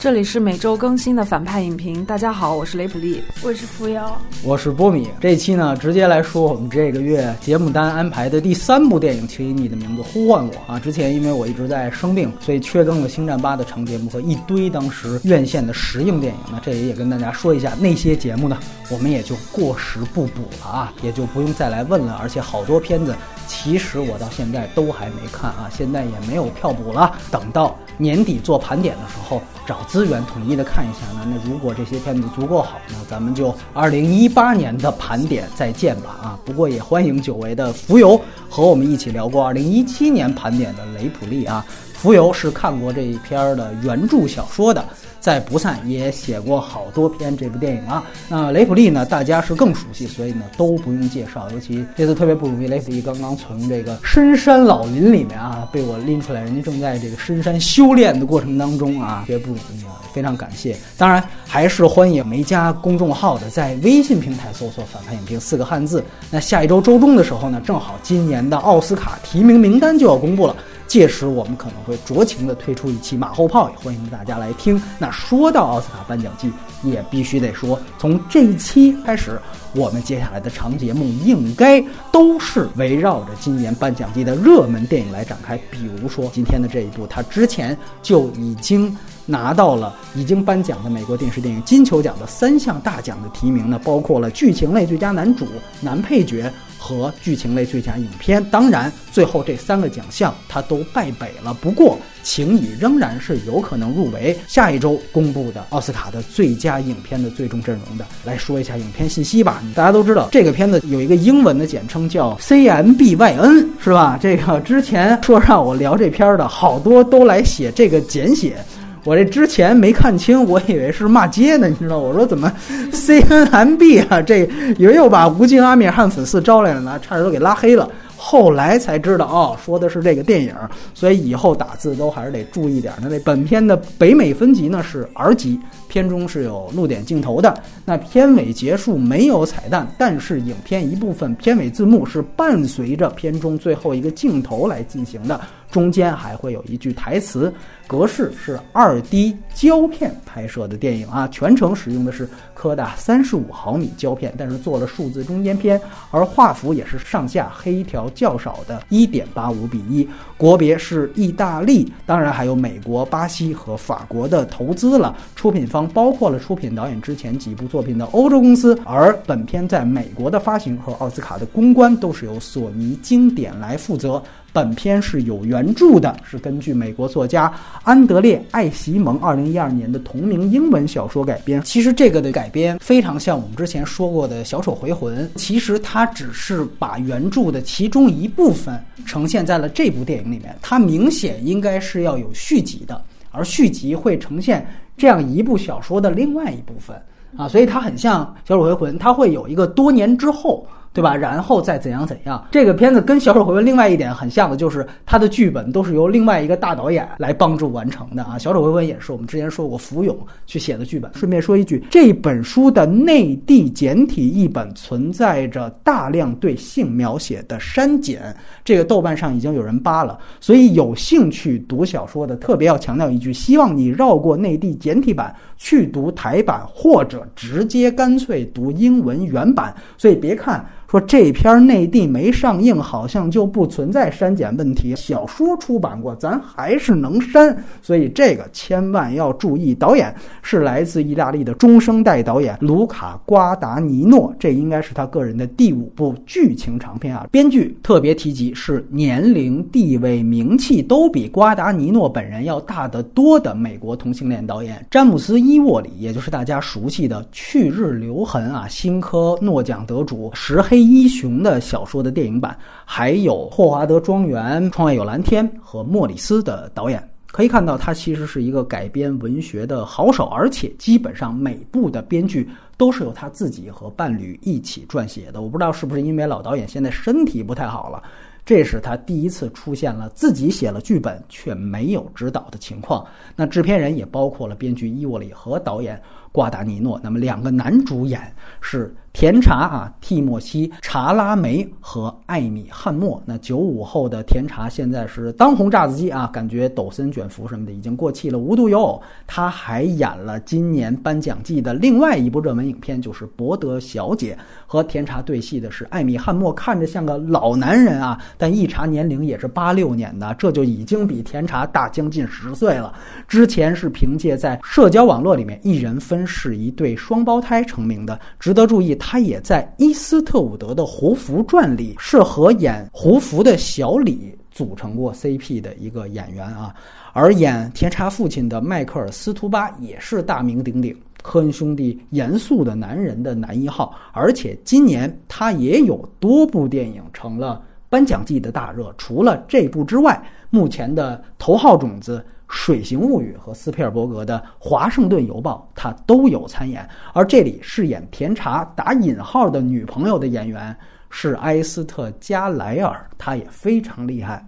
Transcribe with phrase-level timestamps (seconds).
[0.00, 2.02] 这里是每周更新的反派影评。
[2.06, 5.10] 大家好，我是雷普利，我是扶摇，我是波米。
[5.20, 10.80] 这期呢，直接来说我们这个月节目单安排的第三部电影，请以你的名字呼唤我啊！
[10.80, 16.40] 之前因为我一直在生病，所以缺更了《星战八》的长节目和一堆当时院线的实映电影。
[16.50, 22.18] 那这里也跟大家说一下，那些节目呢，我们也就过时不补了啊，也就不用再来问了。
[22.22, 23.14] 而且好多片子，
[23.46, 27.18] 其实我到现在都还没看啊，现在也没有票补了。
[27.30, 31.26] 等到年底做盘点的时候，找资源统一的看一下呢。
[31.26, 36.38] 那如果这些片子足够好，那咱们就二零一八年的盘点再见吧啊！
[36.44, 41.64] 不过也欢迎久违的浮游和我们一起聊过二零一七年盘点的雷普利啊。
[42.00, 44.82] 浮游是看过这一篇的原著小说的。
[45.20, 48.02] 在不散也写过好多篇这部电影啊。
[48.26, 51.46] 那雷普利呢，大家是更熟悉，所以呢都不用介绍。
[51.52, 60.74] 尤其这次特别不容易，雷普利刚刚从这个深山老林里面啊被我拎出来，人家正在这个深山修炼的过程当中啊，特别不容易啊，非常感谢。
[60.96, 66.02] 当然还是欢迎没加公众号的，在微信平台搜索“反派影评”四个汉字。
[66.30, 70.56] 那下一周周中的时候呢，正好今年的奥斯卡提名名单就要公布了。
[70.90, 74.82] 届时我们可能会酌情的推出一期马后炮，也欢迎大家来听。
[74.98, 76.50] 那说到奥斯卡颁奖季，
[76.82, 79.40] 也必须得说，从这一期开始，
[79.72, 85.56] 我们接下来的长节目应该都是围绕着今年颁奖季的热门电影来展开。
[85.70, 88.92] 比如说今天的这一部，它之前就已经
[89.26, 95.46] 拿到了已经颁奖的美国电视电影金球奖的三项大奖的提名呢，包括了剧情类最佳男主、
[95.80, 96.52] 男配角。
[96.80, 101.52] 和剧情类最佳影片，当然最后这三个奖项他都败北了。
[101.52, 108.06] 不过，情谊仍然是有可能入围下一周公布的奥斯卡的最佳影片的最终阵容的。
[108.24, 109.62] 来说一下影片信息吧。
[109.74, 114.18] 大家都知道，这个片子有一个英文的简称叫 CMBYN，是吧？
[114.20, 118.56] 这个之前说让我聊这片的好多都来写这个简写。
[119.04, 121.98] 我这之前没看清，我以为是骂街呢，你知道？
[121.98, 122.52] 我说怎么
[122.92, 124.20] C N M B 啊？
[124.20, 127.88] 这以为又把吴京、阿米尔汗粉丝招来了呢，差点都给拉黑了。
[128.22, 130.54] 后来才知道，哦，说的是这个电影，
[130.92, 132.92] 所以以后打字都还是得注意点。
[133.00, 135.58] 那那本片的北美分级呢是 R 级，
[135.90, 137.60] 片中是有露点镜头的。
[137.84, 145.38] 那片尾结束没有彩蛋，但是影片一部分片尾字幕是伴随着片中最后一个镜头来进行的。
[145.70, 147.52] 中间还会有一句台词，
[147.86, 155.80] 格式是二 D 胶片拍摄的电影啊，全程使用的是柯达三十五毫米胶片，但是做了数字中间片，
[156.10, 174.22] 而画幅也是上下黑条较少的一点八五比一，国别是意大利，当然还有美国、巴西和法国的投资了，出品方包括了出品导演之前几部作品的欧洲公司，而本片在美国的发行和奥斯卡的公关都是由索尼经典来负责。
[174.52, 177.52] 本片是有原著的，是根据美国作家
[177.84, 181.62] 安德烈·艾席蒙二零一二年的同名英文小说改编。
[181.62, 188.76] 其实这个的改编非常像我们之前说过的《小丑回魂》，其实它只是把原著的其中一部分
[189.06, 190.56] 呈现在了这部电影里面。
[190.60, 197.00] 它明显应该是要有续集的，而续集会呈现这样一部小说的另外一部分
[197.36, 200.66] 啊，所以它很像《小丑回魂》，它会有一个多年之后。
[200.92, 201.14] 对吧？
[201.14, 202.44] 然后再怎样怎样？
[202.50, 208.34] 这个片子跟《小丑回魂》另外一点很像的，就是它的剧本都是由另外一个大导演来帮助完成的啊。
[208.38, 211.08] 《小丑回魂》也是我们之前说过，福永去写的剧本。
[211.14, 218.34] 顺便说一句，这本书的内地简体译本存在着大量对性描写的删减，
[218.64, 220.18] 这个豆瓣上已经有人扒了。
[220.40, 229.72] 所以有兴趣读小说的，特别要强调一句：希望你绕过内地简体版去读台版，或者直接干脆读英文原版。
[229.96, 230.66] 所以别看。
[230.90, 234.92] 说这片内地没上映，好像就不存在删减问题。
[234.96, 239.72] 小说出版过，咱还是能删，所以这个千万要注意。
[239.72, 240.12] 导演
[240.42, 247.28] 是来自意大利的中生代导演卢卡·瓜达尼诺，这应该是他个人的第五部剧情长片啊。
[247.30, 260.79] 编剧特别提及是年龄、地位、名气都比瓜达尼诺本人要大得多的美国同性恋导演詹姆斯·伊沃里，也就是大家熟悉的《去日留痕》啊，新科诺奖得主石黑。
[260.82, 275.42] 一雄的小说的电影版，还有霍华德庄园、窗外有蓝天和莫里斯的导演，可以看到他其实是一个改编文学的好手，而且基本上每部的编剧都是由他自己和伴侣一起撰写的。
[275.42, 278.02] 我不知道是不是因为老导演现在身体不太好了，
[278.44, 283.06] 这是他第一次出现了自己写了剧本却没有指导的情况。
[283.36, 286.00] 那制片人也包括了编剧伊沃里和导演。
[286.32, 287.00] 瓜达尼诺。
[287.02, 288.20] 那么两个男主演
[288.60, 288.94] 是。
[289.12, 293.20] 甜茶啊，蒂莫西·查拉梅和艾米·汉默。
[293.26, 298.38] 那九五后的甜茶现在是当红炸子鸡啊，感觉抖森卷福什么的已经过气了。
[298.38, 304.32] 无独有偶，他还演了今年颁奖季的另外一部热门影片，就是《博德小姐》。
[304.64, 312.94] 和甜茶对戏的是艾米·汉默，看着像个老男人啊，但一查年龄也是八六年的，这就已经比甜茶大将近十岁了。
[313.26, 318.20] 之前是凭借在社交网络里面一人分是一对双胞胎成名的。
[318.38, 318.90] 值得注意。
[319.00, 326.74] 他也在伊斯特伍德的《胡福传》里是和演胡福的小李组成过 CP 的一个演员啊，
[327.12, 342.18] 而演甜茶父亲的迈克尔·斯图巴也是大名鼎鼎，科恩兄弟严肃的男人的男一号，而且今年他也有多部电影成了颁奖季的大热，除了这部之外，目前的头号种子。
[342.50, 346.86] 《水形物语》和斯皮尔伯格的《华盛顿邮报》，他都有参演。
[347.14, 350.76] 而这里饰演甜茶打引号的女朋友的演员
[351.08, 354.44] 是埃斯特加莱尔，她也非常厉害。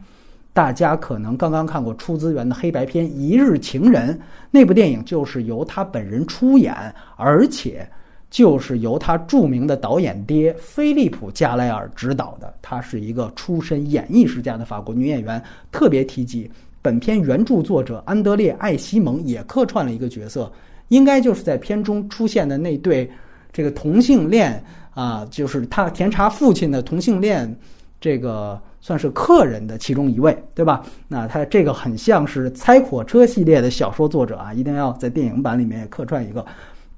[0.53, 4.15] 大家可能刚刚看过出资源的黑白片《一日情人》，
[4.51, 6.75] 那部电影就是由他本人出演，
[7.17, 7.89] 而且
[8.29, 12.53] 就是由他著名的导演爹菲利普加莱尔执导的。
[12.61, 16.51] 她是一个出身演艺世家的法国女演员，特别提及。
[16.83, 20.53] 本片原著作者安德烈·艾西蒙也客串了一个角色，
[20.89, 23.09] 应该就是在片中出现的那对
[23.53, 24.63] 这个同性恋
[24.93, 27.57] 啊，就是他甜茶父亲的同性恋，
[28.01, 30.85] 这个算是客人的其中一位，对吧？
[31.07, 36.45] 那他这个很像是《猜火车》系列的小说作者啊，一定要在电影版里面也客串一个。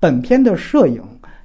[0.00, 1.02] 本片的摄影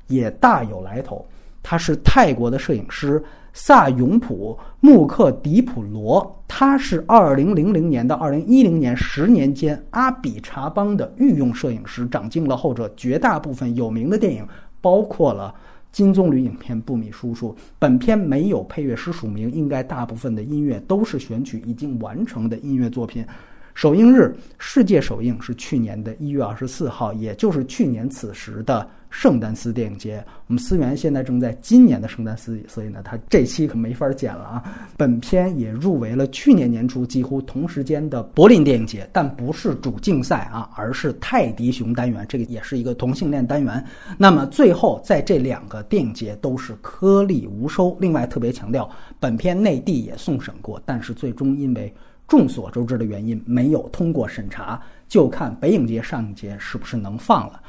[0.08, 1.28] 也大有来头，
[1.62, 3.22] 他是泰国的摄影师。
[3.62, 14.48] 萨永普·穆克迪普罗，他是2000年到2010年十年间阿比查邦的御用摄影师，掌镜了后者绝大部分有名的电影，
[14.80, 15.54] 包括了
[15.92, 17.50] 金棕榈影片《布米叔叔》。
[17.78, 23.26] 本片没有配乐师署名，应该大部分的音乐都是选取已经完成的音乐作品。
[23.74, 28.90] 首映日，世界首映是去年的一月二十四号，也就是去年此时的。
[29.10, 34.64] 圣丹斯电影节，我们思源现在正在今年的圣丹斯，所以呢，他这期可没法剪了啊。
[34.96, 43.84] 本片也入围了去年年初几乎同时间的柏林电影节，但不是主竞赛啊，而是泰迪熊单元，这个也是一个同性恋单元。
[44.18, 47.98] 那么最后在这两个电影节都是颗粒无收。
[48.00, 48.90] 另外特别强调，
[49.20, 51.94] 本片内地也送审过，但是最终因为
[52.28, 57.60] 众所周知的原因没有通过审查，就看北影节、上影节是不是能放了。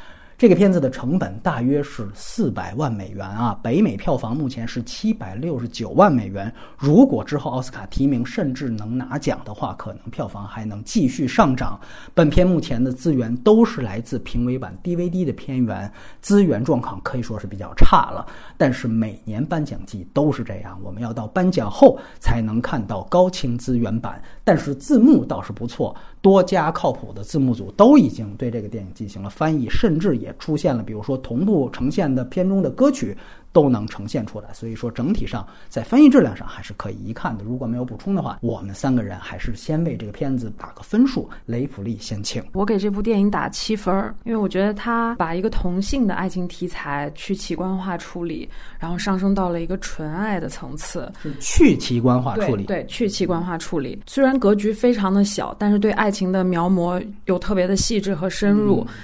[0.40, 6.50] 这个片子的成本大约是四百万美元啊，北美票房目前是七百六十九万美元。
[6.78, 11.78] 如果之后奥斯卡提名甚至能拿奖的话，可能票房还能继续上涨。
[12.14, 15.92] 本片目前的资源都是来自评委版 DVD 的片源，
[16.22, 18.26] 资源状况可以说是比较差了。
[18.56, 24.18] 但是每年颁奖季都是这样，我们要到颁奖后才能看到高清资源版。
[24.42, 30.29] 但是字幕倒是不错，多家靠谱的字幕组都已经对这个电影进行了翻译，甚至也。
[30.38, 33.16] 出现了，比如说同步呈现的片中的歌曲
[33.52, 37.42] 都能呈现出来，所以说整体上在翻译质量上还是可以一看的。
[37.42, 41.28] 如果没有补充的话，我们三个人还是先为这个片子打个分数。
[41.46, 43.92] 雷普利先请，我给这部电影打七分，
[44.24, 48.48] 因为我觉得他把一个同性的爱情题材去器官化处理，
[48.78, 54.00] 然后上升到了一个纯爱的层次，是去器官化处理，对，去器官化处理。
[54.06, 58.86] 虽然格局非常的小，但是对爱情的描摹又特别的细致和深入。
[58.88, 58.94] 嗯，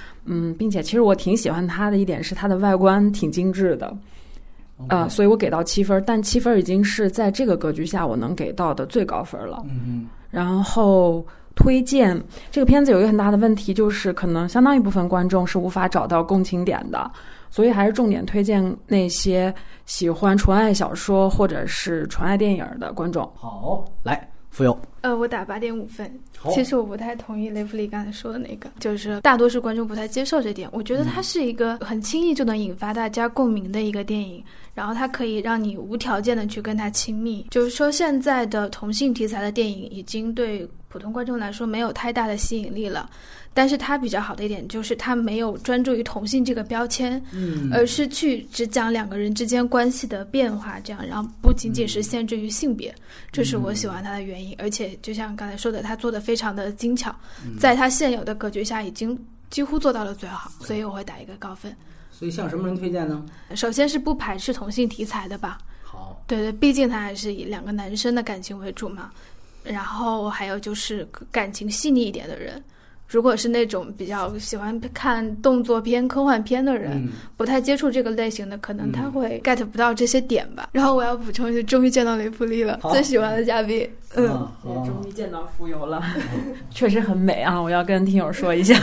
[0.59, 3.97] 并且其实我挺喜欢它的一点是它的外观挺精致的，
[4.89, 9.63] 呃，所以我给到七分，但七分已经是在这个格局下我能给到的最高分了。
[9.65, 10.07] 嗯嗯。
[10.31, 17.11] 然后推荐这个片子有一个很大的问题，就是可能相当一部分观众是无法找到共情点的，
[17.51, 19.55] 所以还是重点推荐那些
[19.87, 23.23] 喜欢纯爱小说或者是纯爱电影的观众。
[23.35, 24.29] 好，来。
[25.03, 26.11] 呃，我打八点五分。
[26.53, 30.69] 其实我不太同意雷弗利刚才说的那个，就是大多数观众不太接受这点。
[30.73, 34.43] 我觉得它是一个很轻易就能引发大家共鸣的一个电影，
[34.75, 37.47] 然后它可以让你无条件的去跟他亲密。
[37.51, 43.11] 就是说，现在的同性题材的电影已经对普通观众来说没有太大的吸引力了。
[43.53, 52.95] 但是它比较好的一点就是它没有专注于同性这个标签，嗯，而是去只讲两个人之间关系的变化，这样，然后不仅仅是限制于性别，
[53.31, 54.55] 这是我喜欢它的原因。
[54.59, 57.15] 而且就像刚才说的，他做的非常的精巧，
[57.61, 59.19] 在他现有的格局下已经
[59.51, 61.75] 几乎做到了最好，所以我会打一个高分。
[62.11, 63.23] 所以向什么人推荐呢？
[63.55, 65.59] 首先是不排斥同性题材的吧。
[65.83, 69.11] 好，对对，毕竟他还是以两个男生的感情为主嘛。
[69.69, 72.63] 然后还有就是感情细腻一点的人。
[73.09, 80.71] 如果是那种比较喜欢看动作片、科幻片的人，不太接触这个类型的，可能他会 get 不到这些点吧。
[80.73, 83.89] 然后我要补充一下，终于见到雷普利了，最喜欢的嘉宾。
[84.17, 84.25] 嗯，
[84.65, 86.03] 也终于见到浮游了，
[86.69, 87.63] 确实很美啊！
[87.63, 88.75] 我要跟听友说一下，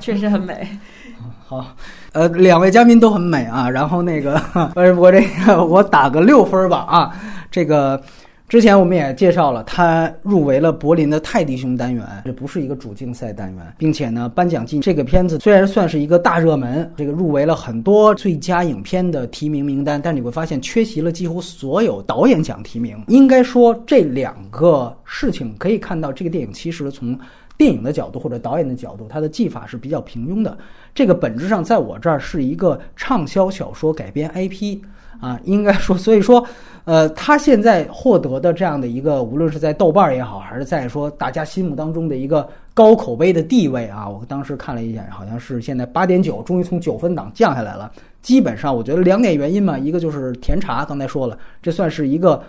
[0.00, 0.66] 确实很美。
[1.44, 1.76] 好，
[2.12, 3.68] 呃，两位嘉宾都很美啊。
[3.68, 4.40] 然后那个，
[4.74, 7.14] 呃，我这个我打个六分吧啊，
[7.50, 8.02] 这个。
[8.48, 22.96] 之前我们也介绍了，他入围了柏林的泰迪熊单元，这不是一个主竞赛单元，并且呢，颁奖季这个片子虽然算是一个大热门，这个入围了很多最佳影片的提名名单，但你会发现缺席了几乎所有导演奖提名。
[23.08, 27.18] 应该说这两个事情可以看到，这个电影其实从
[27.58, 30.56] 电影的角度或者导演的角度，它的技法是比较平庸的。
[30.94, 34.78] 这个本质上在我这儿是一个畅销小说改编 IP。
[35.18, 36.46] 啊，应该说，所以说，
[36.86, 47.90] 呃，他现在获得的这样的一个，无论是在豆瓣也好，还是在说大家心目当中的一个高口碑的地位啊，我当时看了一眼，好像是现在八点九，终于从九分档降下来了。
[48.22, 52.40] 基本上，我觉得两点原因嘛，一个就是甜茶，刚才说了，这算是一个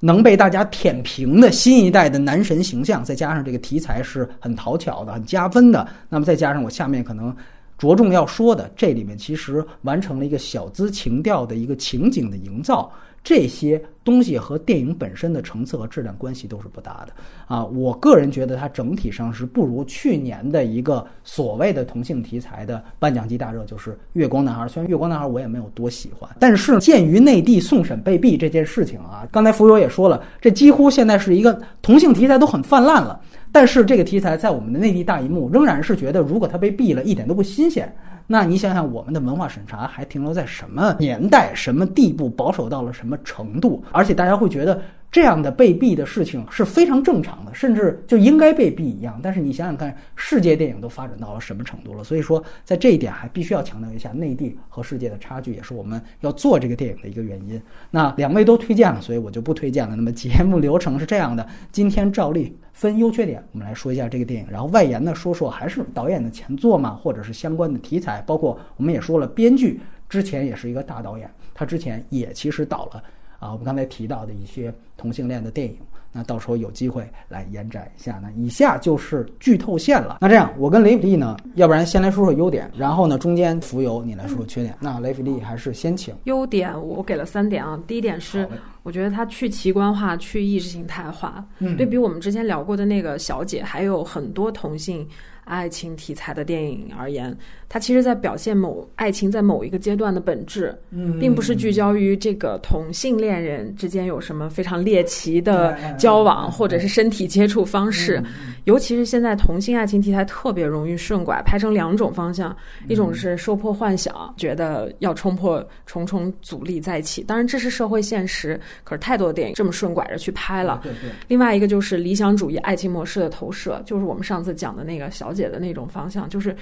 [0.00, 7.32] 能被大家舔屏的新一代的男神形象，再加上这个题材是很讨巧的、很加分的，那么再加上我下面可能。
[7.76, 12.90] 着重要说的，这里面其实完成了一个小资情调的一个情景的营造，
[13.24, 17.12] 这些东西和电影本身的成色和质量关系都是不大的
[17.46, 17.64] 啊。
[17.64, 24.64] 我个人觉得它整体上是不如去年的一个所谓的同性题材的颁奖季大热，就是《月光男孩》。
[24.68, 33.18] 虽然《月光男孩》我也没有多喜欢，但是鉴于内地送审被毙这件事情啊，刚才浮游也说了，这几乎现在是一个同性题材都很泛滥了。
[33.50, 37.90] 但是这个题材在我们的内地大荧幕仍然是觉得，如果它被毙了，一点都不新鲜。
[38.26, 43.84] 那你想想，我们的文化审查还停留在什么年代、什么地步，保守到了什么程度？
[43.92, 44.80] 而且大家会觉得。
[45.14, 49.20] 这样的被毙的事情是非常正常的，甚至就应该被毙一样。
[49.22, 52.02] 但是你想想看，世界电影都发展到了什么程度了？
[52.02, 57.62] 所以说，在这一点还必须要强调一下内地和世界的差距，也是我们要做这个电影的一个原因。
[57.92, 59.94] 那两位都推荐了，所以我就不推荐了。
[59.94, 73.00] 那么节目流程是这样的：今天照例分优缺点，我们来说一下这个电影，然后外延呢说说还是导演的前作嘛，或者是相关的题材，包括我们也说了，编剧之前也是一个大导演，他之前也其实导了。
[73.44, 75.76] 啊，我们刚才提到的一些同性恋的电影，
[76.10, 78.18] 那到时候有机会来延展一下。
[78.22, 80.16] 那以下就是剧透线了。
[80.22, 84.74] 那这样，我跟雷普利呢，要不然先来说说优点，然后呢，中间浮游你来说说缺点。
[84.80, 86.14] 那雷普利还是先请。
[86.24, 88.48] 优点我给了三点啊，第一点是
[88.82, 91.44] 我觉得它去奇观化、去意识形态化，
[91.76, 95.06] 对比我们之前聊过的那个小姐，还有很多同性。
[95.44, 97.36] 爱情题材的电影而言，
[97.68, 100.74] 它其实在表现某爱情在某一个阶段的本质，
[101.20, 108.22] 并不是聚焦于这个同性恋人之间有什么非常猎奇的交往或者是身体接触方式。
[108.64, 112.56] 尤其是现在同性爱情题材特别容易顺拐，拍成两种方向：
[112.88, 120.82] 一种是受迫幻想，觉得要冲破重重阻力在一起，当然这是社会现实，可是太多电影这么顺拐着去拍了。
[121.28, 125.33] 另外一个就是理想主义爱情模式的投射，就是我们上次讲的那个小。
[125.34, 126.56] 解的那种方向，就是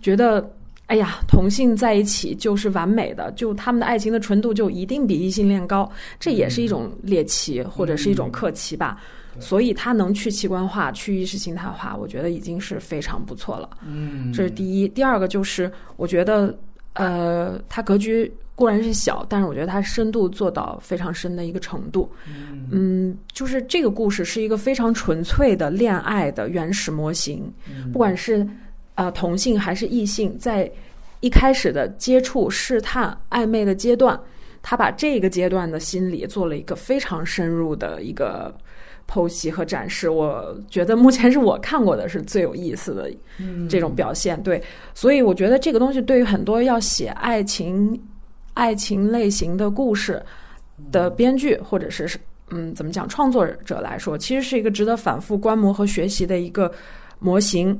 [0.00, 0.50] 觉得，
[0.86, 5.88] 哎呀，同性在一起就是完美的，就他们的爱情的纯度就一定比异性恋高，
[6.18, 9.00] 这也是一种猎奇或者是一种客奇吧。
[9.40, 13.68] 所以他能去器官化、去意识形态化，我觉得已经是非常不错了。
[13.84, 14.86] 嗯，这是第一。
[14.86, 16.56] 第二个就是，我觉得，
[16.92, 22.08] 呃，他格局固然是小，但是我觉得它深度做到非常深的一个程度。
[22.70, 27.52] 嗯，就是这个故事是一个非常纯粹的恋爱的原始模型，
[27.92, 28.46] 不管是
[28.94, 30.70] 啊同性还是异性，在
[31.20, 34.18] 一开始的接触、试探、暧昧的阶段，
[34.62, 38.54] 他把这个阶段的心理做了一个非常深入的一个
[39.08, 40.10] 剖析和展示。
[40.10, 43.10] 我觉得目前是我看过的是最有意思的
[43.68, 44.40] 这种表现。
[44.42, 44.62] 对，
[44.94, 48.00] 所以我觉得这个东西对于很多要写爱情、
[48.54, 50.22] 爱情类型的故事
[50.90, 52.08] 的编剧或者是。
[52.50, 53.08] 嗯，怎么讲？
[53.08, 56.70] 创作者来说，其实是一个值得反复观摩和学习的一个
[57.18, 57.76] 模型。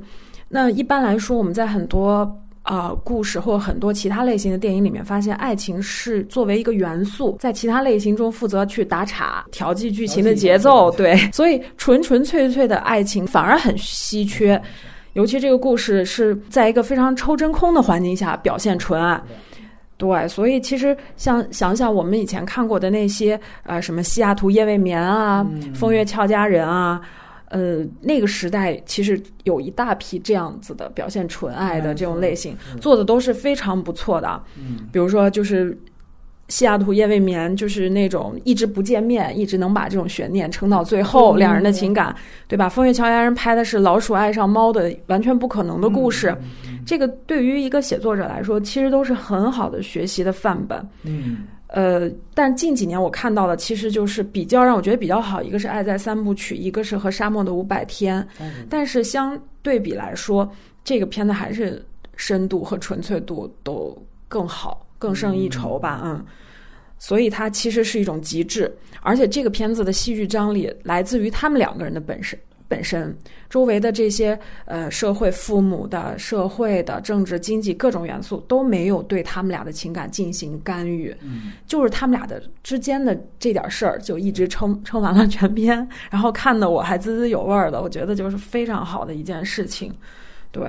[0.49, 2.29] 那一般来说，我们在很多
[2.63, 10.89] 啊故事或很多其他类型的电影里面，发现爱情是作为一个元素，在其他类型中负责去打岔、调剂剧情的节奏。
[10.91, 14.59] 对，所以纯纯粹粹的爱情反而很稀缺。
[15.13, 19.21] 尤其这个故事是在一个非常抽真空的环境下表现纯爱。
[19.97, 26.99] 对，所以其实像想想我们以前看过的那些，呃，什么西雅图夜未眠啊，风月俏佳人啊，
[27.47, 34.41] 呃，那个时代其实有一大批这样子的表现纯爱的这种类型，做的都是非常不错的。
[34.57, 35.77] 嗯，比如说就是
[36.47, 42.15] 西雅图夜未眠就是那种一直不见面，一直能把这种悬念撑到最后，两人的情感，
[42.47, 42.69] 对吧？
[42.69, 46.35] 风月桥丫人拍的是老鼠爱上猫的完全不可能的故事，
[46.85, 50.87] 这个对于一个写作者来说，其实都是很好的学习的范本。
[51.01, 58.21] 嗯，呃，但近几年我看到的其实就是比较让我觉得比较好，一个是《爱在三部曲》，一个是和《沙漠的五百天》，
[58.69, 60.47] 但是相对比来说，
[60.83, 61.83] 这个片子还是
[62.15, 63.97] 深度和纯粹度都
[64.27, 64.84] 更好。
[64.97, 66.25] 更胜一筹吧，嗯，
[66.97, 72.37] 所以它其实是一种极致，而且这个片子的戏剧张力来自于他们两个人的本身
[72.67, 73.15] 本身，
[73.47, 89.93] 周围的这些呃社会、父母的、社会的、政治、经济各种元素都没有对他们俩的情感进行干预，嗯，就是他们俩的之间的这点事儿就一直撑撑完了全篇，然后看的我还滋滋有味儿的，我觉得就是非常好的一件事情，
[90.51, 90.63] 对，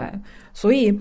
[0.52, 1.00] 所以。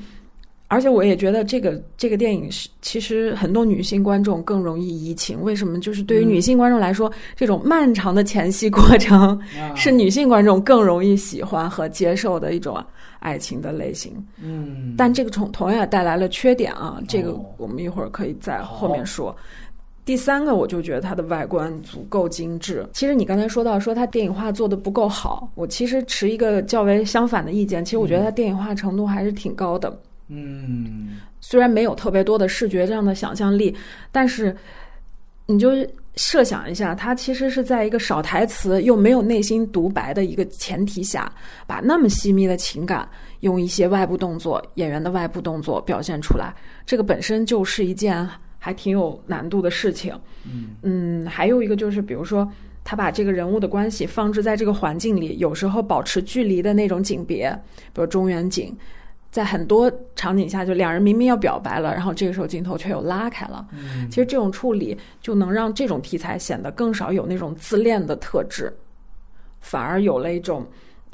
[0.75, 5.41] 而且我也觉得这个这个电影是，其实很多女性观众更容易移情。
[5.41, 5.79] 为什么？
[5.79, 9.39] 就是对于女性观众来说，这种漫长的前戏过程
[9.74, 12.84] 是女性观众更容易喜欢和接受的一种
[13.20, 14.12] 爱情的类型。
[14.44, 17.00] 嗯，但这个同同样也带来了缺点啊。
[17.08, 19.34] 这个我们一会儿可以在后面说。
[20.03, 22.86] 第三个，我就觉得它的外观足够精致。
[22.94, 27.84] 其实你刚才说到说它电影化做的不够好，我其实持一个较为相反的意见。
[27.84, 29.91] 其实我觉得它电影化程度还是挺高的。
[30.27, 33.75] 嗯，虽然没有特别多的视觉这样的想象力，
[34.12, 34.55] 但是
[35.46, 35.70] 你就
[36.15, 41.32] 设想一下，他其实是在一个少台词又没有内心独白的一个前提下，
[41.67, 43.08] 把那么细密的情感
[43.41, 46.51] 用一些外部动作、演员的外部动作表现出来，
[46.86, 48.27] 这个本身就是一件
[48.58, 50.12] 还挺有难度的事情。
[50.46, 52.50] 嗯嗯，还有一个就是，比如说
[52.84, 57.51] 他把这个人物的关系放置在这个环境里，有时候保持距离的那种景别，
[57.94, 58.75] 比如中远景。
[59.36, 63.68] 在很多场景下，就两人明明要表白了，然后这个时候镜头却又拉开了。
[63.74, 68.74] 嗯，其实这种处理就能让这种题材显得更少有那种自恋的特质，
[69.60, 70.65] 反而有了一种。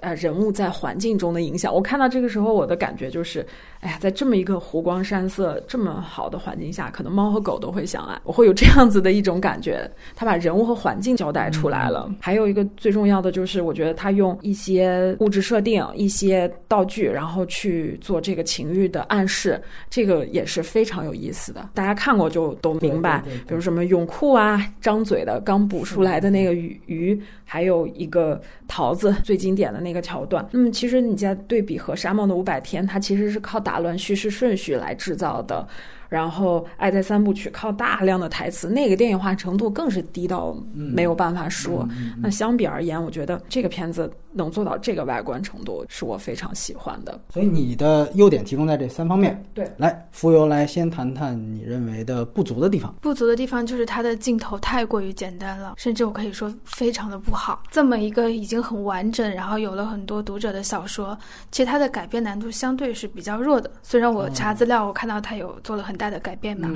[0.02, 3.46] 呃，人物在环境中的影响，我看到这个时候，我的感觉就是，
[3.80, 9.90] 哎呀，在这么一个湖光山色、这么好的环境下，可能猫和狗都会相爱，我会有这样子的一种感觉。
[10.16, 12.12] 他把人物和环境交代出来了。
[12.20, 21.70] 还有一个最重要的就是，我觉得他用一些物质设定、一些道具，然后去做这个情欲的暗示，这个也是非常有意思的。
[21.76, 29.92] 大家看过就都明白，比如什么泳裤啊、张嘴的刚捕出来的那个鱼鱼，还有一个桃子，最经典的那。
[29.92, 35.68] 个桥段，那么其实你在对比和《沙漠的五百天》，它其实是靠打乱叙事顺序来制造的。
[36.12, 41.88] 然后《爱在三部曲》靠大量的台词，那个电影化程度更是低到没有办法说。
[42.22, 47.18] 那相比而言，我觉得这个片子能做到这个外观程度，是我非常喜欢的。
[47.30, 49.42] 所以你的优点集中在这三方面。
[49.54, 52.94] 对，来，浮游来先谈谈你认为的不足的地方。
[53.00, 57.64] 不足的地方就是它的镜头太过于简单了，甚至我可以说非常的不好。
[57.72, 61.18] 这么一个已经很完整，然后有了很多读者的小说，
[61.52, 63.72] 其实它的改编难度相对是比较弱的。
[63.82, 65.98] 虽然我查资料，我看到它有做了很。
[66.02, 66.68] 大的改变嘛，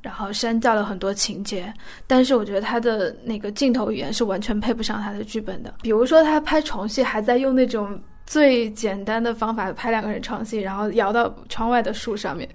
[0.00, 1.70] 然后删掉了很多情节，
[2.06, 5.74] 但是我觉得他的那个镜头语言是完全配不上他的剧本的。
[5.82, 12.48] 比如说他拍床戏，还在用那种最简单的方法拍两个人床戏，然后摇到窗外的树上面。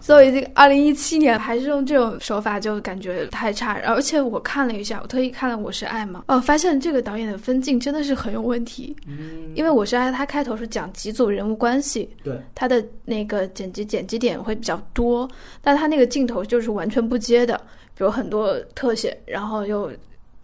[0.00, 3.74] 所以这个二零一七年还是用这种手法，就感觉太差。
[3.84, 8.96] 而且我看了一下，我特意看了《我是爱》嘛，哦，发现这个导演的分镜真的是很有问题。
[9.06, 15.28] 嗯，因为《我是爱》它开头是讲几组人物关系，对，它的那个剪辑剪辑点会比较多，
[15.60, 17.60] 但它那个镜头就是完全不接的，
[17.94, 19.92] 比如很多特写，然后又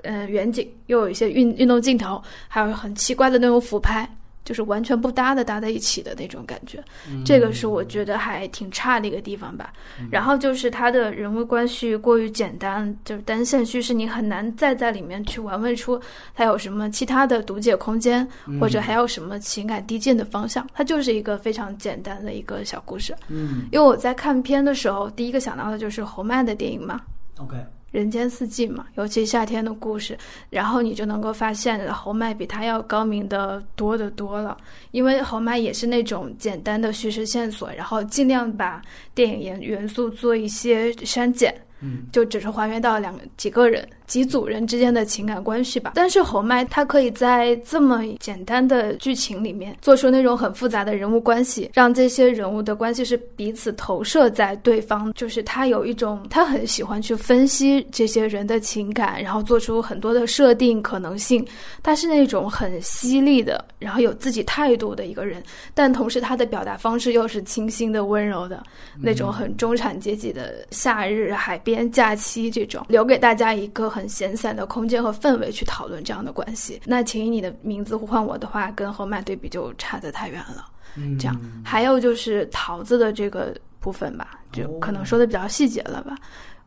[0.02, 4.06] 嗯远景，又有一些运运动镜头，还有很奇怪的那种俯拍。
[4.44, 6.83] 就是完全不搭的搭在一起的那种感觉，
[7.24, 9.72] 这个是我觉得还挺差的一个地方吧。
[10.11, 16.00] 然后就是他的人物关系过于简单，就是单线叙事，你很难再在里面去玩味出
[16.35, 18.26] 他有什么其他的读解空间，
[18.61, 20.68] 或者还有什么情感递进的方向。
[20.74, 23.14] 它就是一个非常简单的一个小故事。
[23.28, 27.00] 嗯，因为我在看片的时候，第一个想到的就是侯麦的电影嘛。
[27.38, 27.57] OK。
[27.94, 30.18] 人间四季嘛，尤其夏天的故事，
[30.50, 34.57] 然后你就能够发现侯麦比他要高明的多得多了。
[34.90, 38.83] 因为侯麦也是那种简单的叙事线索，然后尽量把
[39.14, 41.54] 电影元元素做一些删减。
[41.80, 45.92] 嗯，就只是还原到两几个人、几组人之间的情感关系吧。
[45.94, 55.12] 但是侯麦他可以在这么简单的剧情里面做出那种很复杂的人物关系，让这些人物的关系是彼此投射在对方。
[55.12, 61.46] 就是他有一种，他很喜欢去分析这些人的情感，然后做出很多的设定可能性。
[61.82, 65.42] 他是那种很犀利的，然后有自己态度的一个人，
[65.74, 68.62] 但同时他的表达方式又是清新的、温柔的，
[68.98, 71.73] 那种很中产阶级的夏日海边。
[71.74, 76.80] 联假期这种，留给大家一个很闲散的空间和氛围去讨论这样的关系。
[76.84, 80.64] 那请以你的名字呼唤我的话，跟后麦对比就差得太远了。
[80.96, 86.14] 嗯，这样，还有就是桃子的这个部分吧，就可能说的比较细节了吧。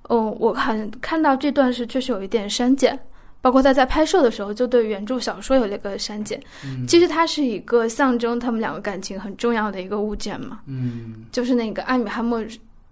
[0.09, 2.99] 嗯，我看看到这段是确实有一点删减，
[3.39, 6.41] 包括他在拍摄的时候就对原著小说有了个删减。
[6.87, 10.59] 其实它是一个象征他们两个感情很重要的一个物件嘛。
[10.65, 12.43] 嗯，就是那个艾米汉默。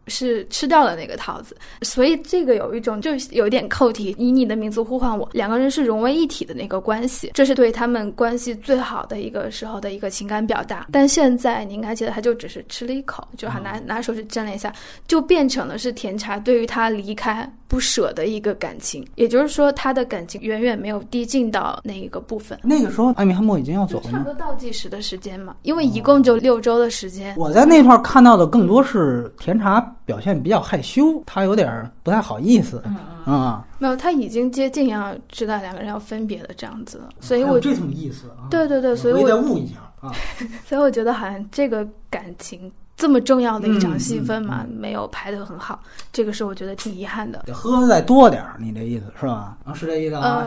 [0.08, 10.88] 是吃掉了那个桃子，所以这个有一种就有点扣题，以你的名字呼唤我，两个人是融为一体的那个关系，这是对他们关系最好的一个时候的一个情感表达。
[10.92, 14.74] 但现在你应该记得，他就只是吃了一口，就还拿拿手指沾了一下，
[15.08, 19.06] 就变成了是甜茶对于他离开不舍的一个感情。
[19.16, 22.60] 也就是说，他的感情远远没有递进到那一个部分。
[22.64, 27.36] 那个时候，艾米汉默已经要走了，差不多倒计时的时间嘛，因为一共就六周的时间。
[27.38, 29.95] 我在那块看到的更多是甜茶。
[30.06, 32.82] 表现比较害羞，他有点不太好意思，
[33.26, 40.14] 啊，没有，他已经接近要知道两个人要分别的这样子了，所以我这层意思啊，对对对，所以我再悟一下啊，
[40.66, 45.80] 所以我觉得好像这个感情这么重要的一场戏份嘛，没有拍的很好，
[46.14, 47.44] 这个是我觉得挺遗憾的。
[47.52, 49.58] 喝的再多点儿，你这意思是吧？
[49.66, 50.46] 啊，是这意思啊，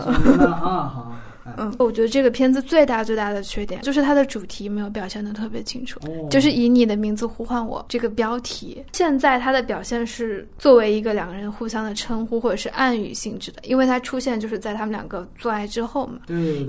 [0.51, 1.13] 啊，好。
[1.57, 16.19] 嗯，我觉得这个片子最大最大的缺点就是它的主题没有表现的特别清楚，就是以你的名字呼唤我这个标题，现在它的表现是作为一个两个人互相的称呼或者是暗语性质的，因为它出现就是在他们两个做爱之后嘛，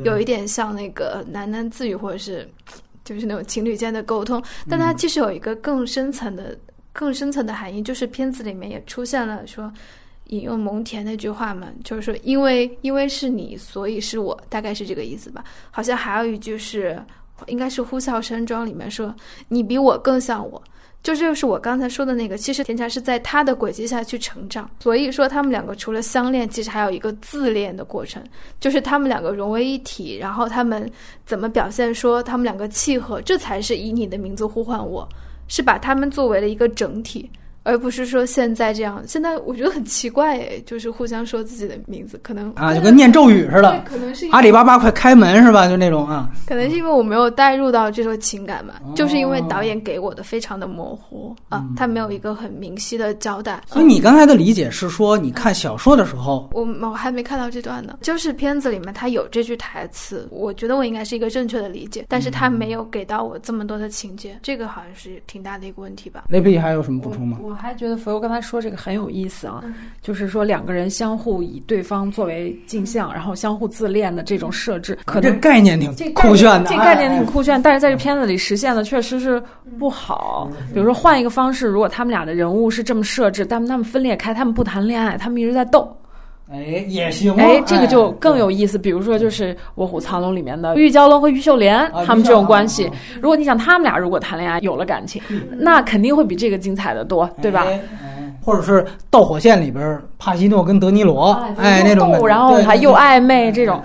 [0.03, 2.47] 有一点像那个喃喃自语或者是
[3.03, 6.57] 就是那种情侣间的沟通，但它其实有一个更深层的、
[6.93, 9.71] 更深层的含义，就是片子里面也出现了说。
[10.29, 15.43] 引用蒙恬那句话嘛，就是说，因为因为是你，所以是我，大概是这个意思吧。
[15.71, 16.99] 好像还有一句是，
[17.47, 19.13] 应该是《呼啸山庄》里面说，
[19.47, 20.61] 你比我更像我，
[21.01, 22.37] 就这就是我刚才说的那个。
[22.37, 28.21] 其实甜茶是在他的轨迹下去成长，所以说他们两个除了相恋，其实还有一个自恋的过程，
[28.59, 30.89] 就是他们两个融为一体，然后他们
[31.25, 35.07] 怎么表现说他们两个契合，这才是以你的名字呼唤我，
[35.47, 37.29] 是把他们作为了一个整体。
[37.63, 43.83] 而不是说现在这样，现在我觉得很奇怪哎，就是互相说自己的名字，可能啊，就跟念咒语似的。
[43.85, 45.67] 可能是阿里巴巴快开门是吧？
[45.67, 46.29] 就那种啊。
[46.47, 53.61] 可能是因为我没有带入到这个情感嘛，就是因为导演给我的非常的模糊啊，他没有一个很明晰的交代。
[53.67, 57.97] 所以你刚才的理解是说，你看小说的时候，我我还没看到这段呢。
[58.01, 66.25] 就是片子里面他有这句台词，我觉得我应该是一个正确的理解，但是他没有给到我这么多的情节，这个好像是挺大的一个问题吧。
[66.29, 67.37] 雷比还有什么补充吗？
[67.41, 69.63] 我还觉得佛佑刚才说这个很有意思啊，
[70.01, 79.41] 就是说两个人相互以对方作为镜像，然后相互自恋的这种设置，可能概念挺酷炫的，这概念挺酷炫，但是在这片子里实现的确实是
[79.77, 80.49] 不好。
[80.73, 85.95] 比如说换一个方式，如果他们俩的人物是这么设置，但他们分裂开，他们不谈恋爱，他们一直在斗。
[86.51, 87.33] 哎，也行。
[87.35, 88.77] 哎，这个就更有意思。
[88.77, 92.89] 比如说，就是《卧虎藏龙》里面的玉娇龙和于秀莲，他们这种关系，
[93.21, 95.21] 如果你想他们俩如果谈恋爱有了感情，
[95.59, 97.67] 那肯定会比这个精彩的多，对吧？
[98.41, 98.81] 或者是
[99.12, 103.79] 《导火线》里边帕西诺跟德尼罗，哎，那种，然后还又暧昧这种。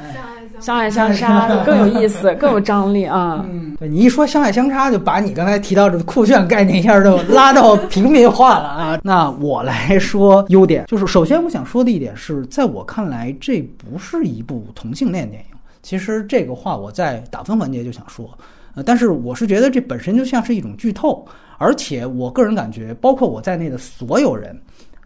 [0.64, 3.44] 相爱相杀 更有意思， 更有张力啊！
[3.50, 8.98] 嗯，对你一说相爱相杀，就把你刚才提到这个酷炫概念一下就拉到平民化了啊！
[9.04, 15.56] 那我来说优点，就是首先我想说的一点是，在我看来，这不是一部同性恋电影。
[15.82, 18.26] 其实这个话我在打分环节就想说，
[18.74, 21.26] 呃，但是我是觉得这本身就像是一种剧透，
[21.58, 24.58] 而且我个人感觉，包括我在内的所有人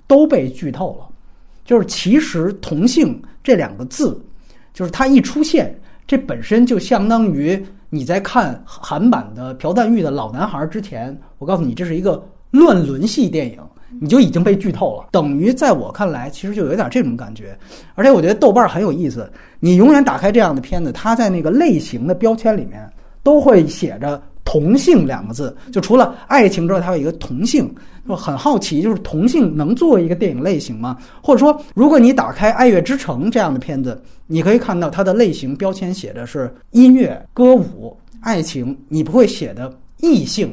[0.07, 1.09] 都被剧透了。
[1.65, 4.25] 就是其实同性这两个字。
[4.79, 7.61] 就是他一出现，这本身就相当于
[7.91, 13.59] 你在看韩版的朴赞玉的老男孩之前，我告诉你这是一个乱伦系电影，
[14.01, 15.09] 你就已经被剧透了。
[15.11, 17.59] 等于在我看来，其实就有点这种感觉。
[17.97, 22.89] 而且我觉得豆瓣很有意思，你永远打开这样的片子，它在那个类型的标签里面
[23.25, 24.23] 都会写着。
[24.49, 27.71] 同性两个字，就除了爱情之外，它有一个同性。
[28.07, 30.97] 我很好奇，就是同性能作为一个电影类型吗？
[31.23, 40.49] 或者说，如果你打开《爱乐之城》这样的片子，你可以看到它的类型标签写的是音乐、歌舞、爱情，你不会写的异性，